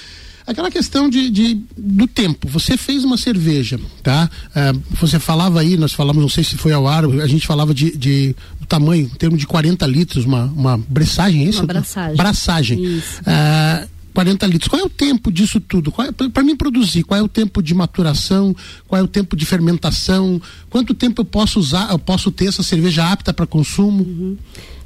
aquela 0.46 0.70
questão 0.70 1.10
de, 1.10 1.28
de, 1.28 1.60
do 1.76 2.06
tempo. 2.06 2.48
Você 2.48 2.76
fez 2.76 3.04
uma 3.04 3.16
cerveja, 3.16 3.80
tá? 4.02 4.30
É, 4.54 4.72
você 4.92 5.18
falava 5.18 5.60
aí, 5.60 5.76
nós 5.76 5.92
falamos, 5.92 6.22
não 6.22 6.28
sei 6.28 6.44
se 6.44 6.56
foi 6.56 6.72
ao 6.72 6.86
ar, 6.86 7.04
a 7.04 7.26
gente 7.26 7.46
falava 7.46 7.74
de, 7.74 7.96
de 7.96 8.36
tamanho, 8.68 9.06
em 9.06 9.08
termos 9.08 9.40
de 9.40 9.46
40 9.46 9.84
litros, 9.86 10.24
uma, 10.24 10.44
uma 10.44 10.78
bressagem, 10.78 11.44
é 11.44 11.48
isso? 11.48 11.60
Uma 11.60 11.66
braçagem. 11.66 12.16
Braçagem. 12.16 12.84
Isso. 12.84 13.20
É, 13.26 13.88
40 14.16 14.46
litros. 14.46 14.68
Qual 14.68 14.80
é 14.80 14.84
o 14.84 14.88
tempo 14.88 15.30
disso 15.30 15.60
tudo? 15.60 15.92
É, 15.98 16.10
Para 16.30 16.42
mim 16.42 16.56
produzir, 16.56 17.02
qual 17.02 17.20
é 17.20 17.22
o 17.22 17.28
tempo 17.28 17.62
de 17.62 17.74
maturação? 17.74 18.56
Qual 18.88 18.98
é 18.98 19.04
o 19.04 19.06
tempo 19.06 19.36
de 19.36 19.44
fermentação? 19.44 20.40
Quanto 20.70 20.94
tempo 20.94 21.20
eu 21.20 21.24
posso 21.26 21.60
usar, 21.60 21.90
eu 21.90 21.98
posso 21.98 22.30
ter 22.30 22.46
essa 22.46 22.62
cerveja 22.62 23.12
apta 23.12 23.34
para 23.34 23.46
consumo? 23.46 24.04
Uhum. 24.04 24.36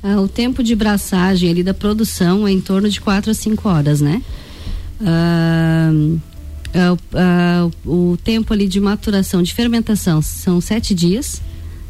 Ah, 0.03 0.21
o 0.21 0.27
tempo 0.27 0.65
de 0.65 0.75
braçagem 0.75 1.49
ali 1.49 1.63
da 1.63 1.73
produção 1.73 2.49
é 2.49 2.51
em 2.51 2.61
torno 2.61 2.91
de 2.91 3.01
4 3.01 3.31
a 3.31 3.35
5 3.35 3.69
horas, 3.69 4.01
né? 4.01 4.21
Ah, 5.01 5.93
ah, 7.15 7.71
o 7.87 8.19
tempo 8.25 8.53
ali 8.53 8.67
de 8.67 8.81
maturação, 8.81 9.45
de 9.45 9.55
fermentação, 9.55 10.21
são 10.21 10.61
sete 10.61 10.93
dias. 10.93 11.41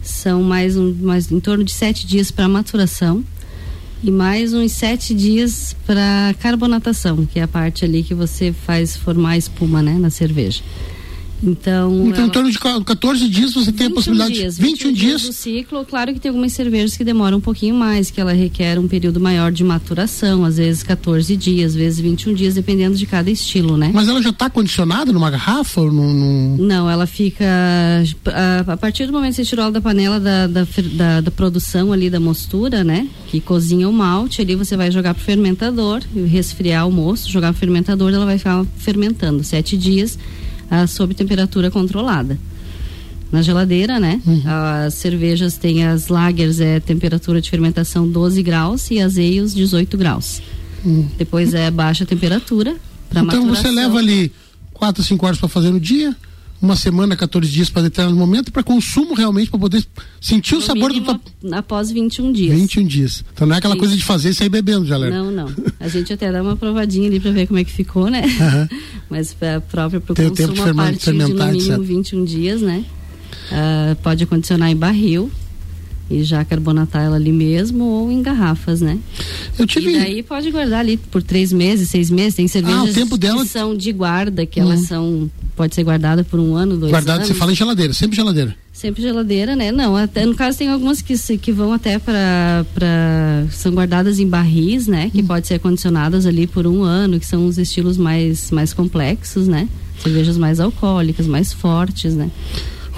São 0.02 0.42
mais, 0.42 0.76
um, 0.76 0.94
mais 1.00 1.32
em 1.32 1.40
torno 1.40 1.64
de 1.64 1.72
sete 1.72 2.06
dias 2.06 2.30
para 2.30 2.46
maturação 2.46 3.24
e 4.02 4.10
mais 4.10 4.54
uns 4.54 4.72
sete 4.72 5.12
dias 5.12 5.76
para 5.86 6.34
carbonatação, 6.40 7.26
que 7.26 7.38
é 7.38 7.42
a 7.42 7.48
parte 7.48 7.84
ali 7.84 8.02
que 8.02 8.14
você 8.14 8.52
faz 8.52 8.96
formar 8.96 9.36
espuma, 9.36 9.82
né, 9.82 9.94
na 9.94 10.08
cerveja. 10.08 10.62
Então, 11.42 12.06
então 12.06 12.18
ela... 12.18 12.26
em 12.26 12.30
torno 12.30 12.50
de 12.50 12.58
14 12.58 13.28
dias 13.28 13.54
você 13.54 13.72
tem 13.72 13.86
a 13.86 13.90
possibilidade 13.90 14.34
dias, 14.34 14.58
21, 14.58 14.88
21 14.88 14.92
dias 14.92 15.22
do 15.22 15.32
ciclo. 15.32 15.84
Claro 15.84 16.12
que 16.12 16.20
tem 16.20 16.28
algumas 16.28 16.52
cervejas 16.52 16.96
que 16.96 17.04
demoram 17.04 17.38
um 17.38 17.40
pouquinho 17.40 17.74
mais, 17.74 18.10
que 18.10 18.20
ela 18.20 18.32
requer 18.32 18.78
um 18.78 18.86
período 18.86 19.18
maior 19.18 19.50
de 19.50 19.64
maturação, 19.64 20.44
às 20.44 20.58
vezes 20.58 20.82
14 20.82 21.36
dias, 21.36 21.72
às 21.72 21.76
vezes 21.76 22.00
21 22.00 22.34
dias, 22.34 22.54
dependendo 22.54 22.96
de 22.96 23.06
cada 23.06 23.30
estilo, 23.30 23.76
né? 23.76 23.90
Mas 23.94 24.08
ela 24.08 24.22
já 24.22 24.30
está 24.30 24.50
condicionada 24.50 25.12
numa 25.12 25.30
garrafa 25.30 25.80
ou 25.80 25.90
num, 25.92 26.56
Não, 26.58 26.90
ela 26.90 27.06
fica 27.06 27.44
a, 28.26 28.72
a, 28.72 28.76
partir 28.76 29.06
do 29.06 29.12
momento 29.12 29.30
que 29.30 29.36
você 29.36 29.44
tirou 29.44 29.64
ela 29.64 29.72
da 29.72 29.80
panela 29.80 30.20
da, 30.20 30.46
da, 30.46 30.66
da, 30.94 31.20
da 31.22 31.30
produção 31.30 31.92
ali 31.92 32.10
da 32.10 32.20
mostura, 32.20 32.84
né? 32.84 33.08
Que 33.28 33.40
cozinha 33.40 33.88
o 33.88 33.92
malte, 33.92 34.42
ali 34.42 34.54
você 34.54 34.76
vai 34.76 34.90
jogar 34.90 35.14
pro 35.14 35.22
fermentador, 35.22 36.02
resfriar 36.28 36.86
o 36.86 36.92
moço, 36.92 37.30
jogar 37.30 37.52
pro 37.52 37.60
fermentador, 37.60 38.12
ela 38.12 38.26
vai 38.26 38.38
ficar 38.38 38.64
fermentando 38.76 39.42
sete 39.42 39.76
dias 39.76 40.18
ah, 40.70 40.86
sob 40.86 41.14
temperatura 41.14 41.70
controlada. 41.70 42.38
Na 43.32 43.42
geladeira, 43.42 44.00
né? 44.00 44.20
Uhum. 44.26 44.42
As 44.44 44.94
cervejas 44.94 45.56
têm 45.56 45.84
as 45.84 46.08
lagers, 46.08 46.58
é 46.58 46.80
temperatura 46.80 47.40
de 47.40 47.48
fermentação 47.48 48.08
12 48.08 48.42
graus 48.42 48.90
e 48.90 48.98
as 49.00 49.16
eios 49.16 49.54
18 49.54 49.96
graus. 49.96 50.42
Uhum. 50.84 51.08
Depois 51.16 51.54
é 51.54 51.70
baixa 51.70 52.04
temperatura 52.04 52.76
para 53.08 53.20
Então 53.20 53.40
maturação. 53.44 53.70
você 53.70 53.70
leva 53.70 53.98
ali 53.98 54.32
4, 54.72 55.02
5 55.04 55.26
horas 55.26 55.38
para 55.38 55.48
fazer 55.48 55.70
no 55.70 55.78
dia? 55.78 56.16
Uma 56.60 56.76
semana, 56.76 57.16
14 57.16 57.50
dias 57.50 57.70
para 57.70 57.82
determinado 57.82 58.18
momento, 58.18 58.52
para 58.52 58.62
consumo 58.62 59.14
realmente, 59.14 59.50
para 59.50 59.58
poder 59.58 59.84
sentir 60.20 60.54
no 60.54 60.60
o 60.60 60.62
sabor 60.62 60.92
do 60.92 61.00
top. 61.00 61.20
Após 61.52 61.90
21 61.90 62.32
dias. 62.32 62.58
21 62.58 62.86
dias. 62.86 63.24
Então 63.32 63.46
não 63.46 63.54
é 63.54 63.58
aquela 63.58 63.74
Sim. 63.74 63.80
coisa 63.80 63.96
de 63.96 64.04
fazer 64.04 64.30
e 64.30 64.34
sair 64.34 64.48
bebendo, 64.48 64.84
já 64.84 64.98
Não, 64.98 65.30
não. 65.30 65.50
A 65.80 65.88
gente 65.88 66.12
até 66.12 66.30
dá 66.30 66.42
uma 66.42 66.56
provadinha 66.56 67.08
ali 67.08 67.18
para 67.18 67.30
ver 67.30 67.46
como 67.46 67.58
é 67.58 67.64
que 67.64 67.72
ficou, 67.72 68.10
né? 68.10 68.22
Uhum. 68.22 68.78
Mas 69.08 69.34
a 69.42 69.60
própria 69.60 70.00
para 70.00 70.12
o 70.12 70.16
consumo 70.16 70.34
tempo 70.34 70.62
a 70.62 70.74
partir 70.74 71.12
de 71.12 71.18
no 71.18 71.28
mínimo 71.28 71.56
etc. 71.56 71.78
21 71.80 72.24
dias, 72.24 72.60
né? 72.60 72.84
Uh, 73.50 73.96
pode 73.96 74.22
acondicionar 74.22 74.70
em 74.70 74.76
barril 74.76 75.30
e 76.10 76.24
já 76.24 76.44
carbonatar 76.44 77.04
ela 77.04 77.16
ali 77.16 77.32
mesmo 77.32 77.84
ou 77.84 78.10
em 78.10 78.20
garrafas, 78.20 78.80
né? 78.80 78.98
Eu 79.56 79.66
tive... 79.66 79.90
E 79.90 79.98
daí 79.98 80.22
pode 80.22 80.50
guardar 80.50 80.80
ali 80.80 80.96
por 80.96 81.22
três 81.22 81.52
meses, 81.52 81.88
seis 81.88 82.10
meses. 82.10 82.34
Tem 82.34 82.48
cervejas 82.48 82.80
ah, 82.80 82.84
o 82.84 82.92
tempo 82.92 83.16
dela... 83.16 83.42
que 83.42 83.48
são 83.48 83.76
de 83.76 83.92
guarda, 83.92 84.44
que 84.44 84.58
elas 84.58 84.80
hum. 84.80 84.86
são 84.86 85.30
pode 85.60 85.74
ser 85.74 85.84
guardada 85.84 86.24
por 86.24 86.40
um 86.40 86.56
ano, 86.56 86.74
dois 86.74 86.90
Guardado, 86.90 87.16
anos. 87.16 87.28
você 87.28 87.34
fala 87.34 87.52
em 87.52 87.54
geladeira, 87.54 87.92
sempre 87.92 88.16
geladeira. 88.16 88.56
Sempre 88.72 89.02
geladeira, 89.02 89.54
né? 89.54 89.70
Não, 89.70 89.94
até 89.94 90.24
no 90.24 90.34
caso 90.34 90.56
tem 90.56 90.70
algumas 90.70 91.02
que, 91.02 91.14
que 91.36 91.52
vão 91.52 91.70
até 91.70 91.98
para 91.98 92.64
são 93.50 93.70
guardadas 93.72 94.18
em 94.18 94.26
barris, 94.26 94.86
né? 94.86 95.10
Que 95.10 95.20
hum. 95.20 95.26
pode 95.26 95.46
ser 95.46 95.56
acondicionadas 95.56 96.24
ali 96.24 96.46
por 96.46 96.66
um 96.66 96.82
ano, 96.82 97.20
que 97.20 97.26
são 97.26 97.46
os 97.46 97.58
estilos 97.58 97.98
mais 97.98 98.50
mais 98.50 98.72
complexos, 98.72 99.46
né? 99.46 99.68
Cervejas 100.02 100.38
mais 100.38 100.60
alcoólicas, 100.60 101.26
mais 101.26 101.52
fortes, 101.52 102.14
né? 102.14 102.30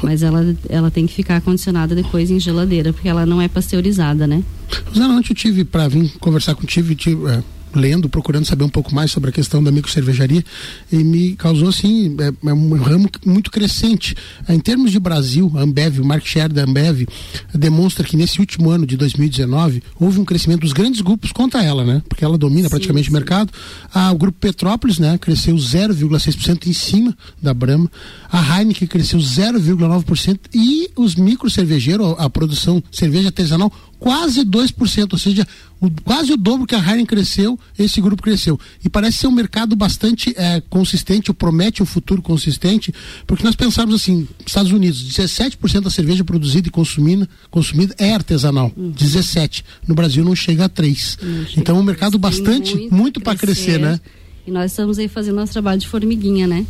Mas 0.00 0.22
ela, 0.22 0.56
ela 0.68 0.88
tem 0.88 1.04
que 1.04 1.14
ficar 1.14 1.38
acondicionada 1.38 1.96
depois 1.96 2.30
em 2.30 2.38
geladeira, 2.38 2.92
porque 2.92 3.08
ela 3.08 3.26
não 3.26 3.42
é 3.42 3.48
pasteurizada, 3.48 4.24
né? 4.24 4.44
Rosana, 4.86 5.14
ontem 5.14 5.32
eu 5.32 5.36
tive 5.36 5.64
para 5.64 5.88
vir 5.88 6.12
conversar 6.20 6.54
contigo, 6.54 6.94
tive, 6.94 7.26
é, 7.28 7.42
lendo, 7.74 8.08
procurando 8.08 8.44
saber 8.44 8.64
um 8.64 8.68
pouco 8.68 8.94
mais 8.94 9.10
sobre 9.10 9.30
a 9.30 9.32
questão 9.32 9.62
da 9.62 9.70
microcervejaria 9.70 10.44
e 10.90 10.96
me 10.96 11.34
causou 11.36 11.68
assim 11.68 12.16
é, 12.20 12.48
é 12.48 12.52
um 12.52 12.74
ramo 12.76 13.08
muito 13.24 13.50
crescente. 13.50 14.14
Em 14.48 14.58
termos 14.58 14.90
de 14.90 14.98
Brasil, 14.98 15.50
a 15.56 15.60
Ambev, 15.60 16.00
o 16.00 16.04
market 16.04 16.28
share 16.28 16.52
da 16.52 16.64
Ambev 16.64 17.06
demonstra 17.54 18.04
que 18.04 18.16
nesse 18.16 18.40
último 18.40 18.70
ano 18.70 18.86
de 18.86 18.96
2019 18.96 19.82
houve 19.98 20.20
um 20.20 20.24
crescimento 20.24 20.60
dos 20.60 20.72
grandes 20.72 21.00
grupos 21.00 21.32
contra 21.32 21.62
ela, 21.62 21.84
né? 21.84 22.02
Porque 22.08 22.24
ela 22.24 22.38
domina 22.38 22.64
sim, 22.64 22.70
praticamente 22.70 23.06
sim. 23.06 23.10
o 23.10 23.14
mercado. 23.14 23.52
Ah, 23.92 24.12
o 24.12 24.18
grupo 24.18 24.38
Petrópolis, 24.38 24.98
né, 24.98 25.18
cresceu 25.18 25.54
0,6% 25.54 26.66
em 26.66 26.72
cima 26.72 27.16
da 27.40 27.54
Brahma. 27.54 27.90
A 28.30 28.58
Heineken 28.58 28.88
cresceu 28.88 29.18
0,9% 29.18 30.38
e 30.54 30.90
os 30.96 31.14
microcervejeiros, 31.14 32.14
a 32.18 32.28
produção 32.28 32.82
cerveja 32.90 33.28
artesanal 33.28 33.72
quase 34.02 34.44
2%, 34.44 35.12
ou 35.12 35.18
seja, 35.18 35.46
o, 35.80 35.88
quase 36.02 36.32
o 36.32 36.36
dobro 36.36 36.66
que 36.66 36.74
a 36.74 36.78
Heineken 36.78 37.06
cresceu, 37.06 37.56
esse 37.78 38.00
grupo 38.00 38.20
cresceu. 38.20 38.58
E 38.84 38.88
parece 38.88 39.18
ser 39.18 39.28
um 39.28 39.32
mercado 39.32 39.76
bastante 39.76 40.34
é, 40.36 40.60
consistente, 40.68 41.30
ou 41.30 41.34
promete 41.34 41.84
um 41.84 41.86
futuro 41.86 42.20
consistente, 42.20 42.92
porque 43.28 43.44
nós 43.44 43.54
pensamos 43.54 43.94
assim, 43.94 44.26
Estados 44.44 44.72
Unidos, 44.72 45.08
17% 45.08 45.82
da 45.82 45.90
cerveja 45.90 46.24
produzida 46.24 46.66
e 46.66 46.70
consumida, 46.70 47.28
consumida 47.48 47.94
é 47.96 48.12
artesanal, 48.12 48.72
uhum. 48.76 48.90
17. 48.90 49.64
No 49.86 49.94
Brasil 49.94 50.24
não 50.24 50.34
chega 50.34 50.64
a 50.64 50.68
3. 50.68 51.18
Chega 51.20 51.46
então 51.56 51.76
é 51.76 51.78
um 51.78 51.84
mercado 51.84 52.18
bastante, 52.18 52.74
muito, 52.74 52.94
muito 52.94 53.20
para 53.20 53.38
crescer, 53.38 53.78
né? 53.78 54.00
E 54.44 54.50
nós 54.50 54.72
estamos 54.72 54.98
aí 54.98 55.06
fazendo 55.06 55.36
nosso 55.36 55.52
trabalho 55.52 55.78
de 55.78 55.86
formiguinha, 55.86 56.48
né? 56.48 56.66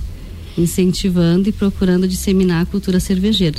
Incentivando 0.56 1.48
e 1.48 1.52
procurando 1.52 2.06
disseminar 2.06 2.62
a 2.62 2.66
cultura 2.66 3.00
cervejeira. 3.00 3.58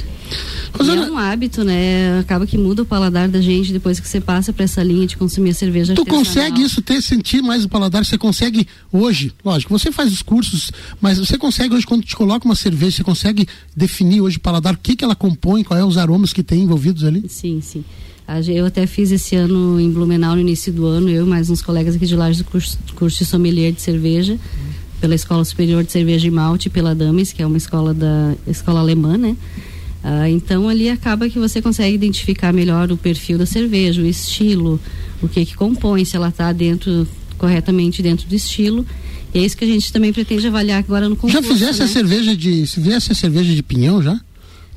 Rosana, 0.73 1.05
é 1.05 1.11
um 1.11 1.17
hábito, 1.17 1.63
né? 1.63 2.19
Acaba 2.19 2.47
que 2.47 2.57
muda 2.57 2.81
o 2.81 2.85
paladar 2.85 3.27
da 3.29 3.41
gente 3.41 3.71
depois 3.71 3.99
que 3.99 4.07
você 4.07 4.19
passa 4.19 4.51
para 4.51 4.63
essa 4.63 4.81
linha 4.81 5.05
de 5.05 5.15
consumir 5.17 5.51
a 5.51 5.53
cerveja. 5.53 5.93
Tu 5.93 6.05
consegue 6.05 6.61
isso 6.61 6.81
ter 6.81 7.01
sentir 7.01 7.41
mais 7.41 7.63
o 7.65 7.69
paladar? 7.69 8.03
Você 8.03 8.17
consegue 8.17 8.67
hoje, 8.91 9.33
lógico, 9.43 9.77
você 9.77 9.91
faz 9.91 10.11
os 10.11 10.21
cursos, 10.21 10.71
mas 10.99 11.19
você 11.19 11.37
consegue 11.37 11.75
hoje 11.75 11.85
quando 11.85 12.03
te 12.03 12.15
coloca 12.15 12.45
uma 12.45 12.55
cerveja, 12.55 12.97
você 12.97 13.03
consegue 13.03 13.47
definir 13.75 14.21
hoje 14.21 14.37
o 14.37 14.39
paladar, 14.39 14.73
o 14.73 14.77
que 14.77 14.95
que 14.95 15.03
ela 15.03 15.15
compõe, 15.15 15.63
quais 15.63 15.81
é 15.81 15.85
os 15.85 15.97
aromas 15.97 16.33
que 16.33 16.41
tem 16.41 16.61
envolvidos 16.61 17.03
ali? 17.03 17.23
Sim, 17.27 17.59
sim. 17.61 17.83
Eu 18.47 18.65
até 18.65 18.87
fiz 18.87 19.11
esse 19.11 19.35
ano 19.35 19.79
em 19.79 19.91
Blumenau 19.91 20.33
no 20.33 20.41
início 20.41 20.71
do 20.71 20.85
ano, 20.85 21.09
eu 21.09 21.25
e 21.25 21.29
mais 21.29 21.49
uns 21.49 21.61
colegas 21.61 21.95
aqui 21.95 22.05
de 22.05 22.15
Lages 22.15 22.37
do 22.37 22.45
curso, 22.45 22.79
curso 22.95 23.17
de 23.17 23.25
sommelier 23.25 23.73
de 23.73 23.81
cerveja 23.81 24.39
pela 25.03 25.15
Escola 25.15 25.43
Superior 25.43 25.83
de 25.83 25.91
Cerveja 25.91 26.25
e 26.25 26.31
Malte 26.31 26.69
pela 26.69 26.95
Dames, 26.95 27.33
que 27.33 27.41
é 27.41 27.45
uma 27.45 27.57
escola 27.57 27.93
da 27.93 28.33
escola 28.47 28.79
alemã, 28.79 29.17
né? 29.17 29.35
Ah, 30.01 30.29
então 30.29 30.69
ali 30.69 30.87
acaba 30.87 31.27
que 31.27 31.37
você 31.37 31.61
consegue 31.61 31.93
identificar 31.93 32.53
melhor 32.53 32.89
o 32.89 32.95
perfil 32.95 33.37
da 33.37 33.45
cerveja, 33.45 34.01
o 34.01 34.05
estilo, 34.05 34.79
o 35.21 35.27
que 35.27 35.45
que 35.45 35.57
compõe, 35.57 36.05
se 36.05 36.15
ela 36.15 36.29
está 36.29 36.53
dentro 36.53 37.05
corretamente 37.37 38.01
dentro 38.01 38.29
do 38.29 38.33
estilo. 38.33 38.85
E 39.33 39.39
é 39.39 39.41
isso 39.41 39.57
que 39.57 39.65
a 39.65 39.67
gente 39.67 39.91
também 39.91 40.13
pretende 40.13 40.47
avaliar 40.47 40.79
agora 40.79 41.09
no 41.09 41.17
concurso. 41.17 41.35
Já 41.35 41.53
fizesse 41.53 41.79
né? 41.79 41.85
a 41.85 41.87
cerveja 41.89 42.33
de, 42.33 42.65
se 42.65 42.75
fizesse 42.75 43.11
a 43.11 43.15
cerveja 43.15 43.53
de 43.53 43.61
pinhão 43.61 44.01
já? 44.01 44.17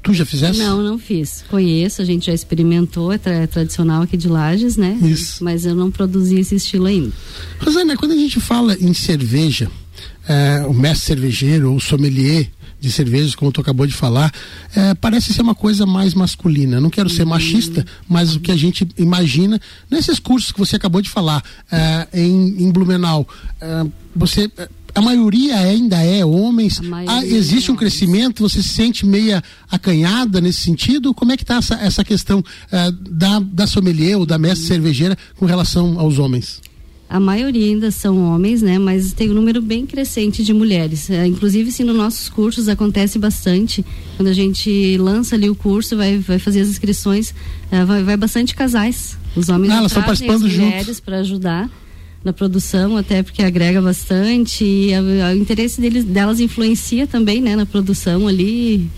Tu 0.03 0.13
já 0.13 0.25
fizesse? 0.25 0.59
Não, 0.59 0.83
não 0.83 0.99
fiz. 0.99 1.45
Conheço, 1.49 2.03
a 2.03 2.05
gente 2.05 2.27
já 2.27 2.35
experimentou, 2.35 3.13
é, 3.13 3.19
tra 3.19 3.33
é 3.33 3.47
tradicional 3.47 4.03
aqui 4.03 4.17
de 4.17 4.27
Lages, 4.27 4.77
né? 4.77 4.99
Isso. 5.03 5.45
Mas 5.45 5.65
eu 5.65 5.75
não 5.77 5.89
produzi 5.89 6.41
esse 6.41 6.57
estilo 6.57 6.87
ainda. 6.87 7.13
Rosana, 7.61 7.97
quando 7.97 8.11
a 8.11 8.17
gente 8.17 8.41
fala 8.41 8.77
em 8.81 8.93
cerveja, 8.93 9.71
é, 10.29 10.67
o 10.67 10.75
mestre 10.75 11.07
cervejeiro 11.07 11.73
ou 11.73 11.81
sommelier 11.81 12.51
de 12.79 12.93
cervejas, 12.93 13.35
como 13.35 13.51
tu 13.51 13.61
acabou 13.61 13.87
de 13.87 13.95
falar, 13.95 14.33
é, 14.75 14.95
parece 14.95 15.33
ser 15.33 15.43
uma 15.43 15.55
coisa 15.55 15.87
mais 15.87 16.15
masculina. 16.15 16.81
Não 16.81 16.91
quero 16.91 17.09
ser 17.09 17.25
machista, 17.25 17.85
mas 18.09 18.37
o 18.37 18.41
que 18.41 18.53
a 18.53 18.57
gente 18.57 18.87
imagina 18.99 19.61
nesses 19.91 20.19
cursos 20.19 20.53
que 20.53 20.59
você 20.59 20.77
acabou 20.77 21.01
de 21.01 21.09
falar 21.09 21.43
é, 21.71 22.09
em, 22.13 22.65
em, 22.65 22.71
Blumenau, 22.71 23.27
é, 23.61 23.87
você 24.15 24.51
a 24.95 25.03
maioria 25.03 25.59
ainda 25.59 26.03
é 26.03 26.25
homens. 26.25 26.81
Ah, 27.07 27.23
existe 27.23 27.71
um 27.71 27.77
crescimento? 27.77 28.43
Você 28.43 28.63
se 28.63 28.71
sente 28.71 29.05
meia 29.05 29.45
acanhada 29.71 30.41
nesse 30.41 30.61
sentido? 30.61 31.13
Como 31.13 31.33
é 31.33 31.37
que 31.37 31.43
está 31.43 31.57
essa, 31.57 31.75
essa 31.75 32.03
questão 32.03 32.39
uh, 32.39 32.93
da, 32.93 33.39
da 33.41 33.67
sommelier 33.67 34.17
ou 34.17 34.25
da 34.25 34.39
mestre 34.39 34.67
cervejeira 34.67 35.17
com 35.37 35.45
relação 35.45 36.01
aos 36.01 36.19
homens? 36.19 36.63
A 37.09 37.21
maioria 37.21 37.67
ainda 37.67 37.91
são 37.91 38.21
homens, 38.25 38.63
né? 38.63 38.79
Mas 38.79 39.13
tem 39.13 39.31
um 39.31 39.35
número 39.35 39.63
bem 39.63 39.87
crescente 39.87 40.43
de 40.43 40.53
mulheres. 40.53 41.09
É, 41.09 41.27
inclusive, 41.27 41.71
sim, 41.71 41.85
nos 41.85 41.97
nossos 41.97 42.29
cursos 42.29 42.69
acontece 42.69 43.19
bastante. 43.19 43.85
Quando 44.17 44.29
a 44.29 44.33
gente 44.33 44.97
lança 44.99 45.37
ali 45.37 45.49
o 45.49 45.55
curso, 45.55 45.97
vai, 45.97 46.19
vai 46.19 46.39
fazer 46.41 46.61
as 46.61 46.69
inscrições, 46.69 47.33
é, 47.71 47.85
vai, 47.85 48.03
vai 48.03 48.17
bastante 48.17 48.55
casais. 48.55 49.17
Os 49.37 49.49
homens 49.49 49.73
ah, 49.73 49.77
elas 49.77 49.93
estão 49.93 50.03
participando 50.03 50.47
as 50.47 50.53
mulheres 50.53 50.99
para 50.99 51.19
ajudar 51.19 51.71
na 52.25 52.33
produção, 52.33 52.97
até 52.97 53.23
porque 53.23 53.41
agrega 53.41 53.81
bastante. 53.81 54.65
E 54.65 54.91
o 54.99 55.37
interesse 55.37 55.81
deles, 55.81 56.05
delas 56.05 56.41
influencia 56.41 57.07
também, 57.07 57.41
né? 57.41 57.55
Na 57.55 57.67
produção 57.67 58.27
ali 58.27 58.91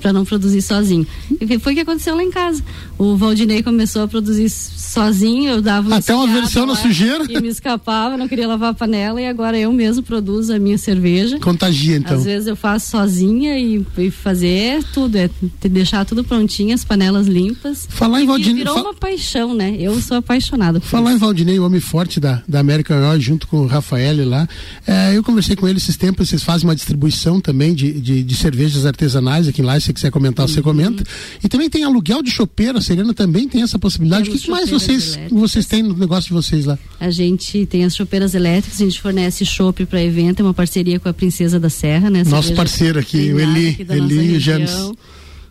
para 0.00 0.12
não 0.12 0.24
produzir 0.24 0.62
sozinho. 0.62 1.06
E 1.40 1.58
foi 1.58 1.72
o 1.72 1.76
que 1.76 1.82
aconteceu 1.82 2.14
lá 2.14 2.22
em 2.22 2.30
casa. 2.30 2.62
O 2.98 3.16
Valdinei 3.16 3.62
começou 3.62 4.02
a 4.02 4.08
produzir 4.08 4.50
sozinho, 4.50 5.52
eu 5.52 5.62
dava 5.62 5.96
Até 5.96 6.14
uma 6.14 6.26
versão 6.26 6.66
na 6.66 6.74
sujeira. 6.74 7.24
E 7.28 7.40
me 7.40 7.48
escapava, 7.48 8.16
não 8.16 8.26
queria 8.26 8.48
lavar 8.48 8.70
a 8.70 8.74
panela 8.74 9.20
e 9.20 9.26
agora 9.26 9.56
eu 9.56 9.72
mesmo 9.72 10.02
produzo 10.02 10.52
a 10.52 10.58
minha 10.58 10.76
cerveja. 10.76 11.38
Contagia 11.38 11.96
então. 11.96 12.16
Às 12.16 12.24
vezes 12.24 12.48
eu 12.48 12.56
faço 12.56 12.90
sozinha 12.90 13.56
e, 13.58 13.86
e 13.98 14.10
fazer 14.10 14.82
tudo, 14.92 15.16
é 15.16 15.30
deixar 15.68 16.04
tudo 16.04 16.24
prontinho, 16.24 16.74
as 16.74 16.84
panelas 16.84 17.28
limpas. 17.28 17.86
Falar 17.88 18.20
em 18.20 18.26
Valdinei. 18.26 18.64
Virou 18.64 18.80
uma 18.80 18.94
paixão, 18.94 19.54
né? 19.54 19.76
Eu 19.78 20.00
sou 20.00 20.16
apaixonada. 20.16 20.80
Falar 20.80 21.10
isso. 21.10 21.16
em 21.16 21.20
Valdinei, 21.20 21.58
o 21.60 21.64
homem 21.64 21.80
forte 21.80 22.18
da, 22.18 22.42
da 22.48 22.58
American 22.58 22.98
Oil, 23.10 23.20
junto 23.20 23.46
com 23.46 23.58
o 23.58 23.66
Rafael 23.66 24.28
lá. 24.28 24.48
É, 24.86 25.16
eu 25.16 25.22
conversei 25.22 25.54
com 25.54 25.68
ele 25.68 25.78
esses 25.78 25.96
tempos, 25.96 26.28
vocês 26.28 26.42
fazem 26.42 26.66
uma 26.66 26.74
distribuição 26.74 27.40
também 27.40 27.74
de, 27.74 27.92
de, 28.00 28.22
de 28.24 28.34
cervejas 28.34 28.84
artesanais 28.84 29.46
aqui 29.46 29.62
em 29.62 29.64
lá 29.64 29.78
se 29.78 29.86
você 29.86 29.92
quiser 29.92 30.10
comentar, 30.10 30.46
uhum. 30.46 30.52
você 30.52 30.62
comenta. 30.62 31.04
E 31.44 31.48
também 31.48 31.70
tem 31.70 31.84
aluguel 31.84 32.22
de 32.22 32.30
chopeira, 32.30 32.78
a 32.78 32.82
Serena 32.88 33.12
também 33.12 33.46
tem 33.46 33.62
essa 33.62 33.78
possibilidade. 33.78 34.30
o 34.30 34.32
que, 34.32 34.50
mais 34.50 34.70
vocês, 34.70 35.18
vocês 35.30 35.66
têm 35.66 35.82
no 35.82 35.94
negócio 35.94 36.28
de 36.28 36.32
vocês 36.32 36.64
lá? 36.64 36.78
A 36.98 37.10
gente 37.10 37.66
tem 37.66 37.84
as 37.84 37.94
chopeiras 37.94 38.34
elétricas, 38.34 38.80
a 38.80 38.84
gente 38.84 39.00
fornece 39.00 39.44
chopp 39.44 39.84
para 39.84 40.02
evento, 40.02 40.40
é 40.40 40.42
uma 40.42 40.54
parceria 40.54 40.98
com 40.98 41.06
a 41.06 41.12
Princesa 41.12 41.60
da 41.60 41.68
Serra, 41.68 42.08
né? 42.08 42.24
Nosso 42.24 42.54
parceiro 42.54 42.98
aqui, 42.98 43.30
o 43.32 43.38
Eli, 43.38 43.68
aqui 43.68 43.86
Eli 43.90 44.36
e 44.36 44.38
James. 44.40 44.72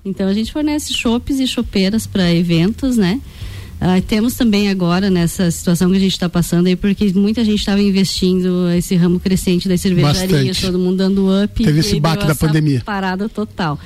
Então 0.03 0.27
a 0.27 0.33
gente 0.33 0.51
fornece 0.51 0.93
chopes 0.93 1.39
e 1.39 1.45
chopeiras 1.45 2.07
para 2.07 2.33
eventos, 2.33 2.97
né? 2.97 3.21
Uh, 3.79 4.01
temos 4.01 4.33
também 4.33 4.69
agora 4.69 5.11
nessa 5.11 5.51
situação 5.51 5.91
que 5.91 5.97
a 5.97 5.99
gente 5.99 6.13
está 6.13 6.27
passando 6.27 6.65
aí, 6.65 6.75
porque 6.75 7.13
muita 7.13 7.45
gente 7.45 7.59
estava 7.59 7.79
investindo 7.79 8.71
esse 8.71 8.95
ramo 8.95 9.19
crescente 9.19 9.69
das 9.69 9.79
cervejarias, 9.79 10.31
Bastante. 10.31 10.61
todo 10.61 10.79
mundo 10.79 10.97
dando 10.97 11.27
up. 11.43 11.63
Teve 11.63 11.81
esse 11.81 11.99
baque 11.99 12.25
da 12.25 12.33
pandemia. 12.33 12.81
Parada 12.83 13.29
total. 13.29 13.79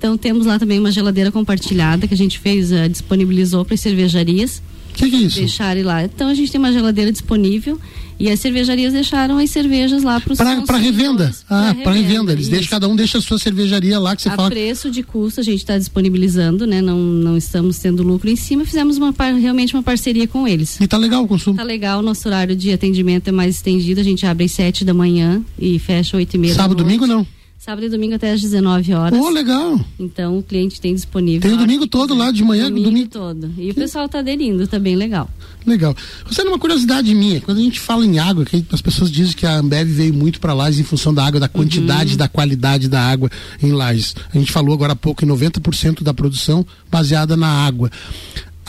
Então 0.00 0.16
temos 0.16 0.46
lá 0.46 0.58
também 0.58 0.78
uma 0.78 0.90
geladeira 0.90 1.30
compartilhada 1.30 2.08
que 2.08 2.14
a 2.14 2.16
gente 2.16 2.38
fez, 2.38 2.72
uh, 2.72 2.88
disponibilizou 2.88 3.66
para 3.66 3.74
as 3.74 3.80
cervejarias. 3.80 4.62
O 4.88 4.94
que, 4.94 5.10
que, 5.10 5.16
é 5.16 5.18
isso? 5.18 5.36
Deixarem 5.38 5.82
lá. 5.82 6.02
Então 6.02 6.28
a 6.28 6.34
gente 6.34 6.50
tem 6.50 6.58
uma 6.58 6.72
geladeira 6.72 7.12
disponível 7.12 7.78
e 8.18 8.30
as 8.30 8.40
cervejarias 8.40 8.94
deixaram 8.94 9.36
as 9.36 9.50
cervejas 9.50 10.02
lá 10.02 10.18
para 10.18 10.32
os 10.32 10.38
Para 10.38 10.78
revenda. 10.78 11.34
Ah, 11.50 11.76
para 11.84 11.92
revenda. 11.92 12.32
Eles 12.32 12.48
deixam, 12.48 12.70
cada 12.70 12.88
um 12.88 12.96
deixa 12.96 13.18
a 13.18 13.20
sua 13.20 13.38
cervejaria 13.38 13.98
lá 13.98 14.16
que 14.16 14.22
você 14.22 14.30
a 14.30 14.36
fala. 14.36 14.48
A 14.48 14.50
preço 14.50 14.90
de 14.90 15.02
custo 15.02 15.40
a 15.40 15.42
gente 15.42 15.58
está 15.58 15.76
disponibilizando, 15.76 16.66
né? 16.66 16.80
Não, 16.80 16.96
não 16.98 17.36
estamos 17.36 17.78
tendo 17.78 18.02
lucro 18.02 18.30
em 18.30 18.36
cima. 18.36 18.64
Fizemos 18.64 18.96
uma, 18.96 19.14
realmente 19.38 19.74
uma 19.74 19.82
parceria 19.82 20.26
com 20.26 20.48
eles. 20.48 20.80
E 20.80 20.86
tá 20.86 20.96
legal 20.96 21.22
o 21.24 21.28
consumo. 21.28 21.58
Tá 21.58 21.62
legal. 21.62 22.00
Nosso 22.00 22.26
horário 22.26 22.56
de 22.56 22.72
atendimento 22.72 23.28
é 23.28 23.32
mais 23.32 23.56
estendido. 23.56 24.00
A 24.00 24.04
gente 24.04 24.24
abre 24.24 24.46
às 24.46 24.52
sete 24.52 24.82
da 24.82 24.94
manhã 24.94 25.42
e 25.58 25.78
fecha 25.78 26.16
oito 26.16 26.34
e 26.34 26.38
meia. 26.38 26.54
Sábado, 26.54 26.82
domingo 26.82 27.06
não? 27.06 27.26
Sábado 27.60 27.84
e 27.84 27.90
domingo 27.90 28.14
até 28.14 28.32
às 28.32 28.40
19 28.40 28.94
horas. 28.94 29.20
Oh, 29.20 29.28
legal. 29.28 29.78
Então 29.98 30.38
o 30.38 30.42
cliente 30.42 30.80
tem 30.80 30.94
disponível. 30.94 31.42
Tem 31.42 31.52
o 31.52 31.58
domingo 31.58 31.86
todo 31.86 32.14
lá 32.14 32.32
de 32.32 32.42
manhã, 32.42 32.70
domingo, 32.70 32.88
domingo 32.88 33.10
todo. 33.10 33.52
E 33.58 33.70
o 33.70 33.74
pessoal 33.74 34.06
está 34.06 34.20
aderindo, 34.20 34.66
tá 34.66 34.78
bem 34.78 34.96
legal. 34.96 35.28
Legal. 35.66 35.94
Você 36.24 36.40
uma 36.40 36.58
curiosidade 36.58 37.14
minha, 37.14 37.38
quando 37.42 37.58
a 37.58 37.60
gente 37.60 37.78
fala 37.78 38.06
em 38.06 38.18
água, 38.18 38.46
que 38.46 38.64
as 38.72 38.80
pessoas 38.80 39.10
dizem 39.10 39.36
que 39.36 39.44
a 39.44 39.58
Ambev 39.58 39.86
veio 39.90 40.14
muito 40.14 40.40
para 40.40 40.54
Lages 40.54 40.80
em 40.80 40.84
função 40.84 41.12
da 41.12 41.22
água, 41.22 41.38
da 41.38 41.48
quantidade, 41.48 42.12
uhum. 42.12 42.16
da 42.16 42.28
qualidade 42.28 42.88
da 42.88 43.02
água 43.02 43.30
em 43.62 43.72
Lages. 43.72 44.16
A 44.34 44.38
gente 44.38 44.50
falou 44.50 44.72
agora 44.72 44.94
há 44.94 44.96
pouco 44.96 45.22
em 45.22 45.28
90% 45.28 46.02
da 46.02 46.14
produção 46.14 46.64
baseada 46.90 47.36
na 47.36 47.46
água. 47.46 47.90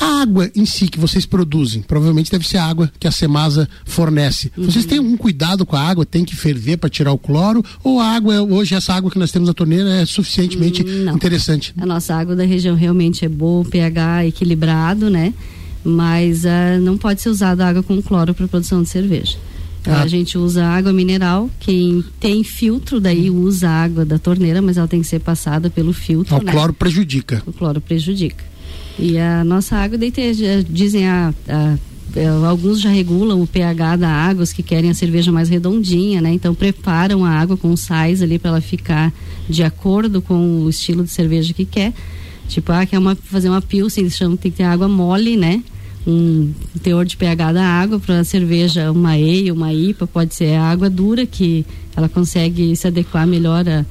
A 0.02 0.22
água 0.24 0.50
em 0.56 0.66
si 0.66 0.88
que 0.88 1.00
vocês 1.00 1.28
produzem, 1.28 1.84
provavelmente 1.84 2.32
deve 2.32 2.48
ser 2.48 2.58
a 2.58 2.66
água 2.66 2.92
que 3.00 3.08
a 3.08 3.12
Semasa 3.12 3.70
fornece. 3.86 4.52
Uhum. 4.58 4.66
Vocês 4.66 4.84
têm 4.84 4.98
algum 4.98 5.16
cuidado 5.16 5.64
com 5.64 5.76
a 5.76 5.82
água? 5.82 6.04
Tem 6.04 6.26
que 6.26 6.36
ferver 6.36 6.78
para 6.78 6.90
tirar 6.90 7.12
o 7.12 7.20
cloro? 7.20 7.64
Ou 7.84 8.00
a 8.00 8.06
água, 8.06 8.42
hoje, 8.42 8.74
essa 8.74 8.96
água 8.96 9.12
que 9.12 9.20
nós 9.20 9.32
temos 9.32 9.48
na 9.48 9.54
torneira 9.54 9.88
é 9.90 10.06
suficientemente 10.08 10.84
Não. 10.84 11.14
interessante? 11.14 11.72
A 11.78 11.86
nossa 11.86 12.16
água 12.16 12.36
da 12.36 12.44
região 12.44 12.76
realmente 12.76 13.24
é 13.24 13.30
boa, 13.30 13.62
o 13.62 13.70
pH 13.70 14.24
é 14.24 14.28
equilibrado, 14.30 15.08
né? 15.08 15.36
Mas 15.84 16.46
uh, 16.46 16.82
não 16.82 16.98
pode 16.98 17.22
ser 17.22 17.30
usada 17.30 17.68
água 17.68 17.84
com 17.84 18.02
cloro 18.02 18.34
para 18.34 18.48
produção 18.48 18.82
de 18.82 18.90
cerveja. 18.90 19.38
Ah. 19.86 20.02
A 20.02 20.08
gente 20.08 20.38
usa 20.38 20.66
água 20.66 20.94
mineral, 20.94 21.50
quem 21.60 22.04
tem 22.20 22.44
filtro 22.44 23.00
daí 23.00 23.30
usa 23.30 23.70
a 23.70 23.84
água 23.84 24.06
da 24.06 24.20
torneira, 24.20 24.62
mas 24.62 24.78
ela 24.78 24.88
tem 24.88 25.02
que 25.02 25.08
ser 25.08 25.20
passada 25.20 25.70
pelo 25.70 25.94
filtro. 25.94 26.36
O 26.36 26.44
né? 26.44 26.52
cloro 26.52 26.74
prejudica. 26.74 27.42
O 27.46 27.54
cloro 27.54 27.82
prejudica. 27.82 28.51
E 28.99 29.17
a 29.17 29.43
nossa 29.43 29.75
água, 29.77 29.97
daí 29.97 30.12
tem, 30.12 30.32
dizem 30.69 31.08
a, 31.08 31.34
a 31.47 31.77
é, 32.15 32.27
alguns 32.27 32.82
já 32.82 32.89
regulam 32.89 33.41
o 33.41 33.47
pH 33.47 33.95
da 33.95 34.10
água, 34.10 34.43
os 34.43 34.51
que 34.51 34.62
querem 34.62 34.89
a 34.89 34.93
cerveja 34.93 35.32
mais 35.32 35.47
redondinha, 35.47 36.19
né? 36.19 36.34
Então 36.34 36.54
preparam 36.54 37.23
a 37.23 37.30
água 37.30 37.56
com 37.56 37.75
sais 37.77 38.21
ali 38.21 38.38
para 38.38 38.51
ela 38.51 38.62
ficar 38.62 39.13
de 39.47 39.63
acordo 39.63 40.21
com 40.21 40.63
o 40.63 40.69
estilo 40.69 41.04
de 41.04 41.10
cerveja 41.10 41.54
que 41.54 41.63
quer. 41.65 41.93
Tipo, 42.49 42.73
ah, 42.73 42.86
quer 42.86 42.99
uma, 42.99 43.15
fazer 43.15 43.47
uma 43.47 43.62
pilsen, 43.62 44.04
eles 44.04 44.17
chamam, 44.17 44.36
tem 44.36 44.51
que 44.51 44.58
ter 44.58 44.63
água 44.63 44.89
mole, 44.89 45.38
né? 45.38 45.63
Um 46.06 46.51
teor 46.84 47.06
de 47.06 47.15
pH 47.15 47.54
da 47.54 47.63
água 47.63 47.97
para 47.97 48.23
cerveja, 48.25 48.91
uma 48.91 49.12
ale, 49.12 49.51
uma 49.51 49.73
IPA, 49.73 50.08
pode 50.08 50.36
ser 50.36 50.56
água 50.56 50.89
dura 50.89 51.25
que 51.25 51.65
ela 51.95 52.10
consegue 52.10 52.75
se 52.75 52.88
adequar 52.88 53.25
melhor 53.25 53.67
a 53.69 53.86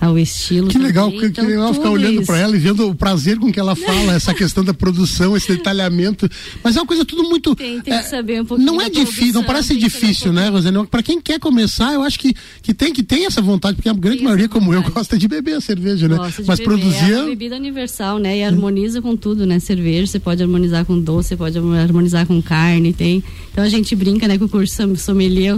ao 0.00 0.18
estilo. 0.18 0.68
Que 0.68 0.78
legal, 0.78 1.10
que, 1.10 1.26
então, 1.26 1.44
que 1.44 1.50
legal 1.50 1.72
ficar 1.74 1.90
olhando 1.90 2.22
para 2.24 2.38
ela 2.38 2.56
e 2.56 2.58
vendo 2.58 2.88
o 2.88 2.94
prazer 2.94 3.38
com 3.38 3.50
que 3.50 3.58
ela 3.58 3.74
fala, 3.74 4.14
essa 4.14 4.34
questão 4.34 4.62
da 4.64 4.74
produção, 4.74 5.36
esse 5.36 5.48
detalhamento. 5.56 6.28
Mas 6.62 6.76
é 6.76 6.80
uma 6.80 6.86
coisa 6.86 7.04
tudo 7.04 7.24
muito. 7.24 7.54
Tem, 7.54 7.80
tem 7.80 7.94
é, 7.94 8.02
que 8.02 8.08
saber 8.08 8.42
um 8.42 8.44
pouquinho. 8.44 8.66
Não 8.66 8.80
é 8.80 8.88
difícil, 8.88 9.34
não 9.34 9.44
parece 9.44 9.76
difícil, 9.76 10.32
né, 10.32 10.48
Rosane? 10.48 10.86
Para 10.86 11.02
quem 11.02 11.20
quer 11.20 11.38
começar, 11.38 11.94
eu 11.94 12.02
acho 12.02 12.18
que, 12.18 12.34
que 12.62 12.74
tem 12.74 12.92
que 12.92 13.02
tem 13.02 13.26
essa 13.26 13.40
vontade, 13.40 13.76
porque 13.76 13.88
a 13.88 13.94
grande 13.94 14.18
tem 14.18 14.24
maioria, 14.24 14.48
como 14.48 14.72
eu, 14.72 14.82
gosta 14.82 15.18
de 15.18 15.28
beber 15.28 15.54
a 15.54 15.60
cerveja, 15.60 16.08
né? 16.08 16.16
Mas 16.46 16.60
produzir. 16.60 17.12
É 17.12 17.18
uma 17.20 17.26
bebida 17.26 17.56
universal, 17.56 18.18
né? 18.18 18.38
E 18.38 18.44
harmoniza 18.44 19.00
com 19.00 19.16
tudo, 19.16 19.46
né? 19.46 19.58
Cerveja, 19.58 20.06
você 20.06 20.18
pode 20.18 20.42
harmonizar 20.42 20.84
com 20.84 20.98
doce, 20.98 21.30
você 21.30 21.36
pode 21.36 21.58
harmonizar 21.58 22.26
com 22.26 22.40
carne, 22.42 22.92
tem. 22.92 23.22
Então 23.52 23.64
a 23.64 23.68
gente 23.68 23.94
brinca, 23.96 24.28
né, 24.28 24.38
com 24.38 24.44
o 24.44 24.48
curso 24.48 24.96
sommelier 24.96 25.56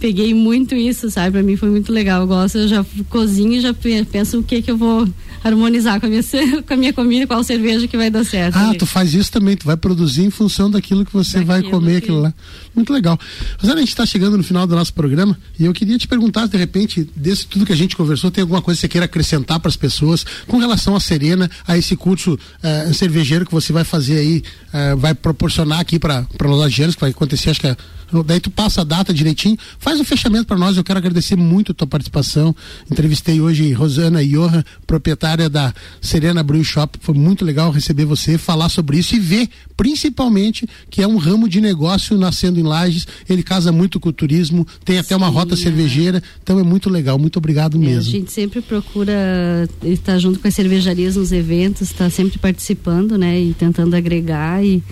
peguei 0.00 0.34
muito 0.34 0.74
isso, 0.74 1.10
sabe? 1.10 1.32
Para 1.32 1.42
mim 1.42 1.56
foi 1.56 1.70
muito 1.70 1.92
legal. 1.92 2.22
Eu 2.22 2.26
gosto, 2.26 2.58
eu 2.58 2.68
já 2.68 2.84
cozinho 3.08 3.52
e 3.52 3.60
já 3.60 3.74
penso 4.10 4.40
o 4.40 4.42
que 4.42 4.62
que 4.62 4.70
eu 4.70 4.76
vou 4.76 5.06
harmonizar 5.42 6.00
com 6.00 6.06
a 6.06 6.08
minha, 6.08 6.22
com 6.66 6.74
a 6.74 6.76
minha 6.76 6.92
comida, 6.92 7.26
qual 7.26 7.42
cerveja 7.42 7.86
que 7.86 7.96
vai 7.96 8.10
dar 8.10 8.24
certo. 8.24 8.56
Ah, 8.56 8.68
ali. 8.68 8.78
tu 8.78 8.86
faz 8.86 9.14
isso 9.14 9.30
também, 9.32 9.56
tu 9.56 9.66
vai 9.66 9.76
produzir 9.76 10.22
em 10.22 10.30
função 10.30 10.70
daquilo 10.70 11.04
que 11.04 11.12
você 11.12 11.38
daquilo 11.38 11.46
vai 11.46 11.62
comer, 11.62 12.00
que... 12.00 12.06
aquilo 12.06 12.20
lá. 12.20 12.34
Muito 12.74 12.92
legal. 12.92 13.18
Rosana, 13.58 13.78
a 13.78 13.80
gente 13.80 13.90
está 13.90 14.04
chegando 14.04 14.36
no 14.36 14.42
final 14.42 14.66
do 14.66 14.74
nosso 14.74 14.92
programa 14.92 15.36
e 15.58 15.64
eu 15.64 15.72
queria 15.72 15.98
te 15.98 16.06
perguntar, 16.06 16.46
de 16.46 16.56
repente, 16.56 17.08
desse 17.16 17.46
tudo 17.46 17.66
que 17.66 17.72
a 17.72 17.76
gente 17.76 17.96
conversou, 17.96 18.30
tem 18.30 18.42
alguma 18.42 18.62
coisa 18.62 18.78
que 18.78 18.82
você 18.82 18.88
queira 18.88 19.04
acrescentar 19.06 19.58
para 19.58 19.68
as 19.68 19.76
pessoas 19.76 20.24
com 20.46 20.58
relação 20.58 20.94
à 20.94 21.00
Serena, 21.00 21.50
a 21.66 21.76
esse 21.76 21.96
curso 21.96 22.34
uh, 22.34 22.94
cervejeiro 22.94 23.46
que 23.46 23.52
você 23.52 23.72
vai 23.72 23.84
fazer 23.84 24.18
aí, 24.18 24.42
uh, 24.72 24.96
vai 24.96 25.14
proporcionar 25.14 25.80
aqui 25.80 25.98
para 25.98 26.26
os 26.44 26.58
lagianos, 26.58 26.94
que 26.94 27.00
vai 27.00 27.10
acontecer, 27.10 27.50
acho 27.50 27.60
que 27.60 27.66
é 27.66 27.76
daí 28.24 28.40
tu 28.40 28.50
passa 28.50 28.80
a 28.80 28.84
data 28.84 29.14
direitinho, 29.14 29.56
faz 29.78 30.00
o 30.00 30.04
fechamento 30.04 30.46
para 30.46 30.58
nós. 30.58 30.76
Eu 30.76 30.82
quero 30.82 30.98
agradecer 30.98 31.36
muito 31.36 31.72
a 31.72 31.74
tua 31.74 31.86
participação. 31.86 32.54
Entrevistei 32.90 33.40
hoje 33.40 33.72
Rosana 33.72 34.24
Johan, 34.24 34.64
proprietária 34.86 35.29
da 35.36 35.72
Serena 36.00 36.42
Brew 36.42 36.64
Shop. 36.64 36.98
Foi 37.00 37.14
muito 37.14 37.44
legal 37.44 37.70
receber 37.70 38.04
você, 38.04 38.36
falar 38.38 38.68
sobre 38.68 38.98
isso 38.98 39.14
e 39.14 39.20
ver, 39.20 39.48
principalmente, 39.76 40.66
que 40.88 41.02
é 41.02 41.06
um 41.06 41.16
ramo 41.16 41.48
de 41.48 41.60
negócio 41.60 42.16
nascendo 42.18 42.58
em 42.58 42.62
Lages. 42.62 43.06
Ele 43.28 43.42
casa 43.42 43.70
muito 43.70 44.00
com 44.00 44.08
o 44.08 44.12
turismo, 44.12 44.66
tem 44.84 44.98
até 44.98 45.08
Sim, 45.08 45.14
uma 45.14 45.28
rota 45.28 45.54
é. 45.54 45.56
cervejeira. 45.56 46.22
Então 46.42 46.58
é 46.58 46.62
muito 46.62 46.90
legal. 46.90 47.18
Muito 47.18 47.36
obrigado 47.36 47.76
é, 47.76 47.80
mesmo. 47.80 48.08
A 48.08 48.18
gente 48.18 48.32
sempre 48.32 48.60
procura 48.60 49.68
estar 49.84 50.18
junto 50.18 50.38
com 50.38 50.48
as 50.48 50.54
cervejarias 50.54 51.16
nos 51.16 51.32
eventos, 51.32 51.82
estar 51.82 52.10
sempre 52.10 52.38
participando, 52.38 53.16
né? 53.16 53.40
E 53.40 53.54
tentando 53.54 53.94
agregar 53.94 54.64
e 54.64 54.82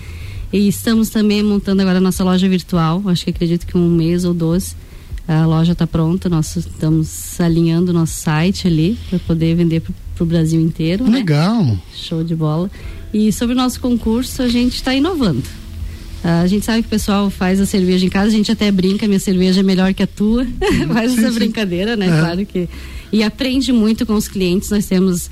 e 0.51 0.67
estamos 0.67 1.09
também 1.09 1.43
montando 1.43 1.81
agora 1.81 1.99
a 1.99 2.01
nossa 2.01 2.23
loja 2.23 2.49
virtual. 2.49 3.03
Acho 3.05 3.23
que 3.23 3.29
acredito 3.29 3.67
que 3.67 3.77
um 3.77 3.87
mês 3.87 4.25
ou 4.25 4.33
dois 4.33 4.75
a 5.29 5.45
loja 5.45 5.73
está 5.73 5.85
pronta. 5.85 6.27
Nós 6.27 6.55
estamos 6.55 7.39
alinhando 7.39 7.91
o 7.91 7.93
nosso 7.93 8.13
site 8.13 8.67
ali 8.67 8.97
para 9.09 9.19
poder 9.19 9.55
vender 9.55 9.81
para 9.81 10.23
o 10.23 10.25
Brasil 10.25 10.59
inteiro. 10.59 11.03
Né? 11.03 11.19
Legal. 11.19 11.77
Show 11.93 12.23
de 12.23 12.35
bola. 12.35 12.69
E 13.13 13.31
sobre 13.31 13.53
o 13.53 13.57
nosso 13.57 13.79
concurso, 13.79 14.41
a 14.41 14.47
gente 14.47 14.75
está 14.75 14.93
inovando. 14.93 15.43
A 16.23 16.47
gente 16.47 16.65
sabe 16.65 16.81
que 16.81 16.87
o 16.87 16.89
pessoal 16.89 17.29
faz 17.29 17.59
a 17.61 17.65
cerveja 17.65 18.05
em 18.05 18.09
casa, 18.09 18.27
a 18.27 18.31
gente 18.31 18.51
até 18.51 18.69
brinca, 18.71 19.07
minha 19.07 19.19
cerveja 19.19 19.61
é 19.61 19.63
melhor 19.63 19.93
que 19.93 20.01
a 20.01 20.07
tua. 20.07 20.45
faz 20.91 21.11
sim, 21.11 21.19
essa 21.19 21.29
sim. 21.29 21.35
brincadeira, 21.35 21.95
né? 21.95 22.07
É. 22.07 22.19
Claro 22.19 22.45
que. 22.45 22.67
E 23.11 23.23
aprende 23.23 23.71
muito 23.71 24.05
com 24.05 24.15
os 24.15 24.27
clientes. 24.27 24.71
Nós 24.71 24.87
temos 24.87 25.29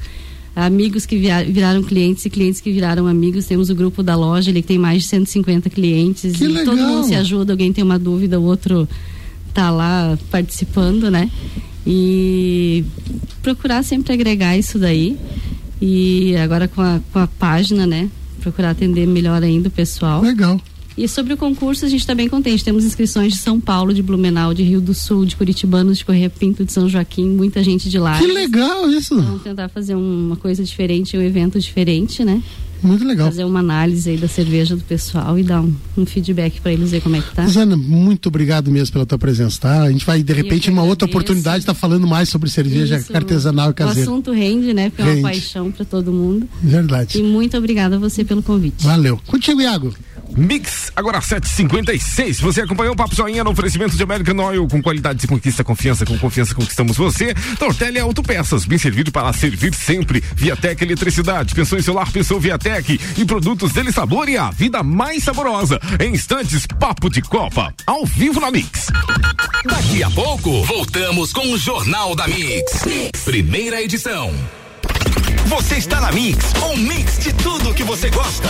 amigos 0.56 1.08
que 1.08 1.18
viraram 1.18 1.82
clientes 1.82 2.24
e 2.26 2.30
clientes 2.30 2.62
que 2.62 2.72
viraram 2.72 3.08
amigos. 3.08 3.46
Temos 3.48 3.72
o 3.72 3.76
grupo 3.76 4.04
da 4.04 4.16
loja, 4.16 4.52
ele 4.52 4.62
tem 4.62 4.78
mais 4.78 5.04
de 5.04 5.10
150 5.10 5.72
clientes. 5.72 6.38
Que 6.38 6.44
e 6.44 6.48
legal. 6.48 6.76
todo 6.76 6.88
mundo 6.88 7.08
se 7.08 7.16
ajuda, 7.16 7.54
alguém 7.54 7.74
tem 7.74 7.84
uma 7.84 8.00
dúvida, 8.00 8.40
o 8.40 8.44
outro 8.44 8.88
tá 9.58 9.72
lá 9.72 10.16
participando, 10.30 11.10
né? 11.10 11.32
E 11.86 12.86
procurar 13.42 13.84
sempre 13.84 14.14
agregar 14.14 14.56
isso 14.56 14.78
daí. 14.78 15.18
E 15.82 16.36
agora 16.36 16.68
com 16.68 16.80
a, 16.80 17.00
com 17.12 17.18
a 17.18 17.26
página, 17.26 17.88
né? 17.88 18.08
Procurar 18.40 18.70
atender 18.70 19.08
melhor 19.08 19.42
ainda 19.42 19.68
o 19.68 19.72
pessoal. 19.72 20.22
Legal. 20.22 20.62
E 20.98 21.08
sobre 21.08 21.32
o 21.32 21.38
concurso, 21.38 21.86
a 21.86 21.88
gente 21.88 22.00
está 22.00 22.16
bem 22.16 22.28
contente. 22.28 22.64
Temos 22.64 22.84
inscrições 22.84 23.34
de 23.34 23.40
São 23.40 23.60
Paulo, 23.60 23.94
de 23.94 24.02
Blumenau, 24.02 24.52
de 24.52 24.64
Rio 24.64 24.82
do 24.82 24.96
Sul, 24.96 25.26
de 25.26 25.36
Curitibanos, 25.36 26.00
de 26.00 26.06
Correia 26.06 26.30
Pinto, 26.30 26.66
de 26.66 26.74
São 26.74 26.90
Joaquim, 26.90 27.30
muita 27.30 27.64
gente 27.64 27.88
de 27.88 28.00
lá. 28.00 28.18
Que 28.18 28.26
legal 28.26 28.90
isso! 28.90 29.16
Vamos 29.22 29.44
tentar 29.44 29.70
fazer 29.70 29.94
uma 29.94 30.36
coisa 30.36 30.64
diferente, 30.64 31.16
um 31.16 31.22
evento 31.22 31.60
diferente, 31.60 32.24
né? 32.24 32.42
Muito 32.82 33.06
legal. 33.06 33.28
Fazer 33.28 33.44
uma 33.44 33.60
análise 33.60 34.10
aí 34.10 34.18
da 34.18 34.28
cerveja 34.28 34.76
do 34.76 34.84
pessoal 34.84 35.38
e 35.38 35.44
dar 35.44 35.62
um, 35.62 35.74
um 35.98 36.06
feedback 36.06 36.62
para 36.62 36.72
eles 36.72 36.92
ver 36.92 37.02
como 37.02 37.16
é 37.16 37.22
que 37.22 37.34
tá. 37.34 37.44
Rosana, 37.44 37.76
muito 37.76 38.28
obrigado 38.28 38.72
mesmo 38.72 38.94
pela 38.94 39.06
tua 39.06 39.18
presença, 39.18 39.62
tá? 39.62 39.84
A 39.84 39.92
gente 39.92 40.06
vai, 40.06 40.22
de 40.22 40.34
repente, 40.34 40.70
numa 40.70 40.84
outra 40.84 41.08
oportunidade, 41.08 41.60
estar 41.60 41.74
tá 41.74 41.80
falando 41.80 42.08
mais 42.08 42.30
sobre 42.30 42.50
cerveja 42.50 42.98
Isso. 42.98 43.16
artesanal 43.16 43.72
e 43.72 43.74
caseira. 43.74 44.10
O 44.10 44.14
assunto 44.14 44.32
rende, 44.32 44.74
né? 44.74 44.90
Porque 44.90 45.04
rende. 45.04 45.18
é 45.18 45.22
uma 45.22 45.30
paixão 45.30 45.72
para 45.72 45.86
todo 45.86 46.12
mundo. 46.12 46.48
Verdade. 46.62 47.18
E 47.18 47.24
muito 47.24 47.58
obrigada 47.58 47.96
a 47.96 48.00
você 48.00 48.24
pelo 48.24 48.44
convite. 48.44 48.84
Valeu. 48.84 49.20
Contigo, 49.26 49.60
Iago. 49.62 49.94
Mix, 50.36 50.92
agora 50.96 51.22
756. 51.22 52.40
Você 52.40 52.62
acompanhou 52.62 52.94
o 52.94 52.98
Papo 52.98 53.16
Joinha 53.16 53.44
no 53.44 53.52
oferecimento 53.52 53.96
de 53.96 54.04
American 54.04 54.38
Oil 54.46 54.68
com 54.68 54.82
qualidade 54.82 55.20
de 55.20 55.28
conquista, 55.28 55.64
confiança, 55.64 56.06
com 56.06 56.18
confiança 56.18 56.54
conquistamos 56.54 56.98
você. 56.98 57.34
Tortelli 57.58 58.00
Autopeças, 58.00 58.66
bem 58.66 58.78
servido 58.78 59.12
para 59.12 59.32
servir 59.34 59.74
sempre. 59.74 60.24
Viatec 60.36 60.84
Eletricidade, 60.84 61.56
pensou 61.56 61.78
em 61.78 61.82
celular, 61.82 62.12
pensou 62.12 62.40
Viatec 62.40 63.00
e 63.18 63.26
produtos 63.26 63.74
dele 63.74 63.92
sabor 63.92 64.30
e 64.30 64.38
a 64.38 64.50
vida 64.52 64.84
mais 64.84 65.24
saborosa. 65.24 65.80
Em 66.00 66.14
instantes, 66.14 66.66
Papo 66.66 67.10
de 67.10 67.22
Copa, 67.22 67.74
ao 67.86 68.06
vivo 68.06 68.40
na 68.40 68.52
Mix. 68.52 68.88
Daqui 69.66 70.04
a 70.04 70.10
pouco, 70.10 70.64
voltamos 70.64 71.34
com 71.34 71.52
o 71.52 71.58
Jornal 71.58 72.16
da 72.16 72.28
mix. 72.28 72.84
Primeira 73.26 73.82
edição. 73.82 74.34
Você 75.48 75.76
está 75.76 76.02
na 76.02 76.12
Mix, 76.12 76.54
um 76.72 76.78
mix 76.78 77.20
de 77.20 77.34
tudo 77.34 77.74
que 77.74 77.84
você 77.84 78.10
gosta. 78.10 78.50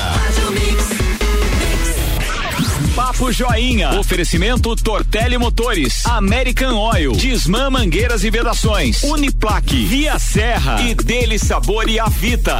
Papo 2.97 3.31
Joinha. 3.31 3.99
Oferecimento 3.99 4.75
Tortelli 4.75 5.37
Motores, 5.37 6.03
American 6.07 6.73
Oil, 6.73 7.11
Disman 7.11 7.69
Mangueiras 7.69 8.23
e 8.23 8.31
Vedações, 8.31 9.03
Uniplaque, 9.03 9.85
Via 9.85 10.17
Serra 10.17 10.81
e 10.81 10.95
Dele 10.95 11.37
Sabor 11.37 11.87
e 11.87 11.99
Avita. 11.99 12.57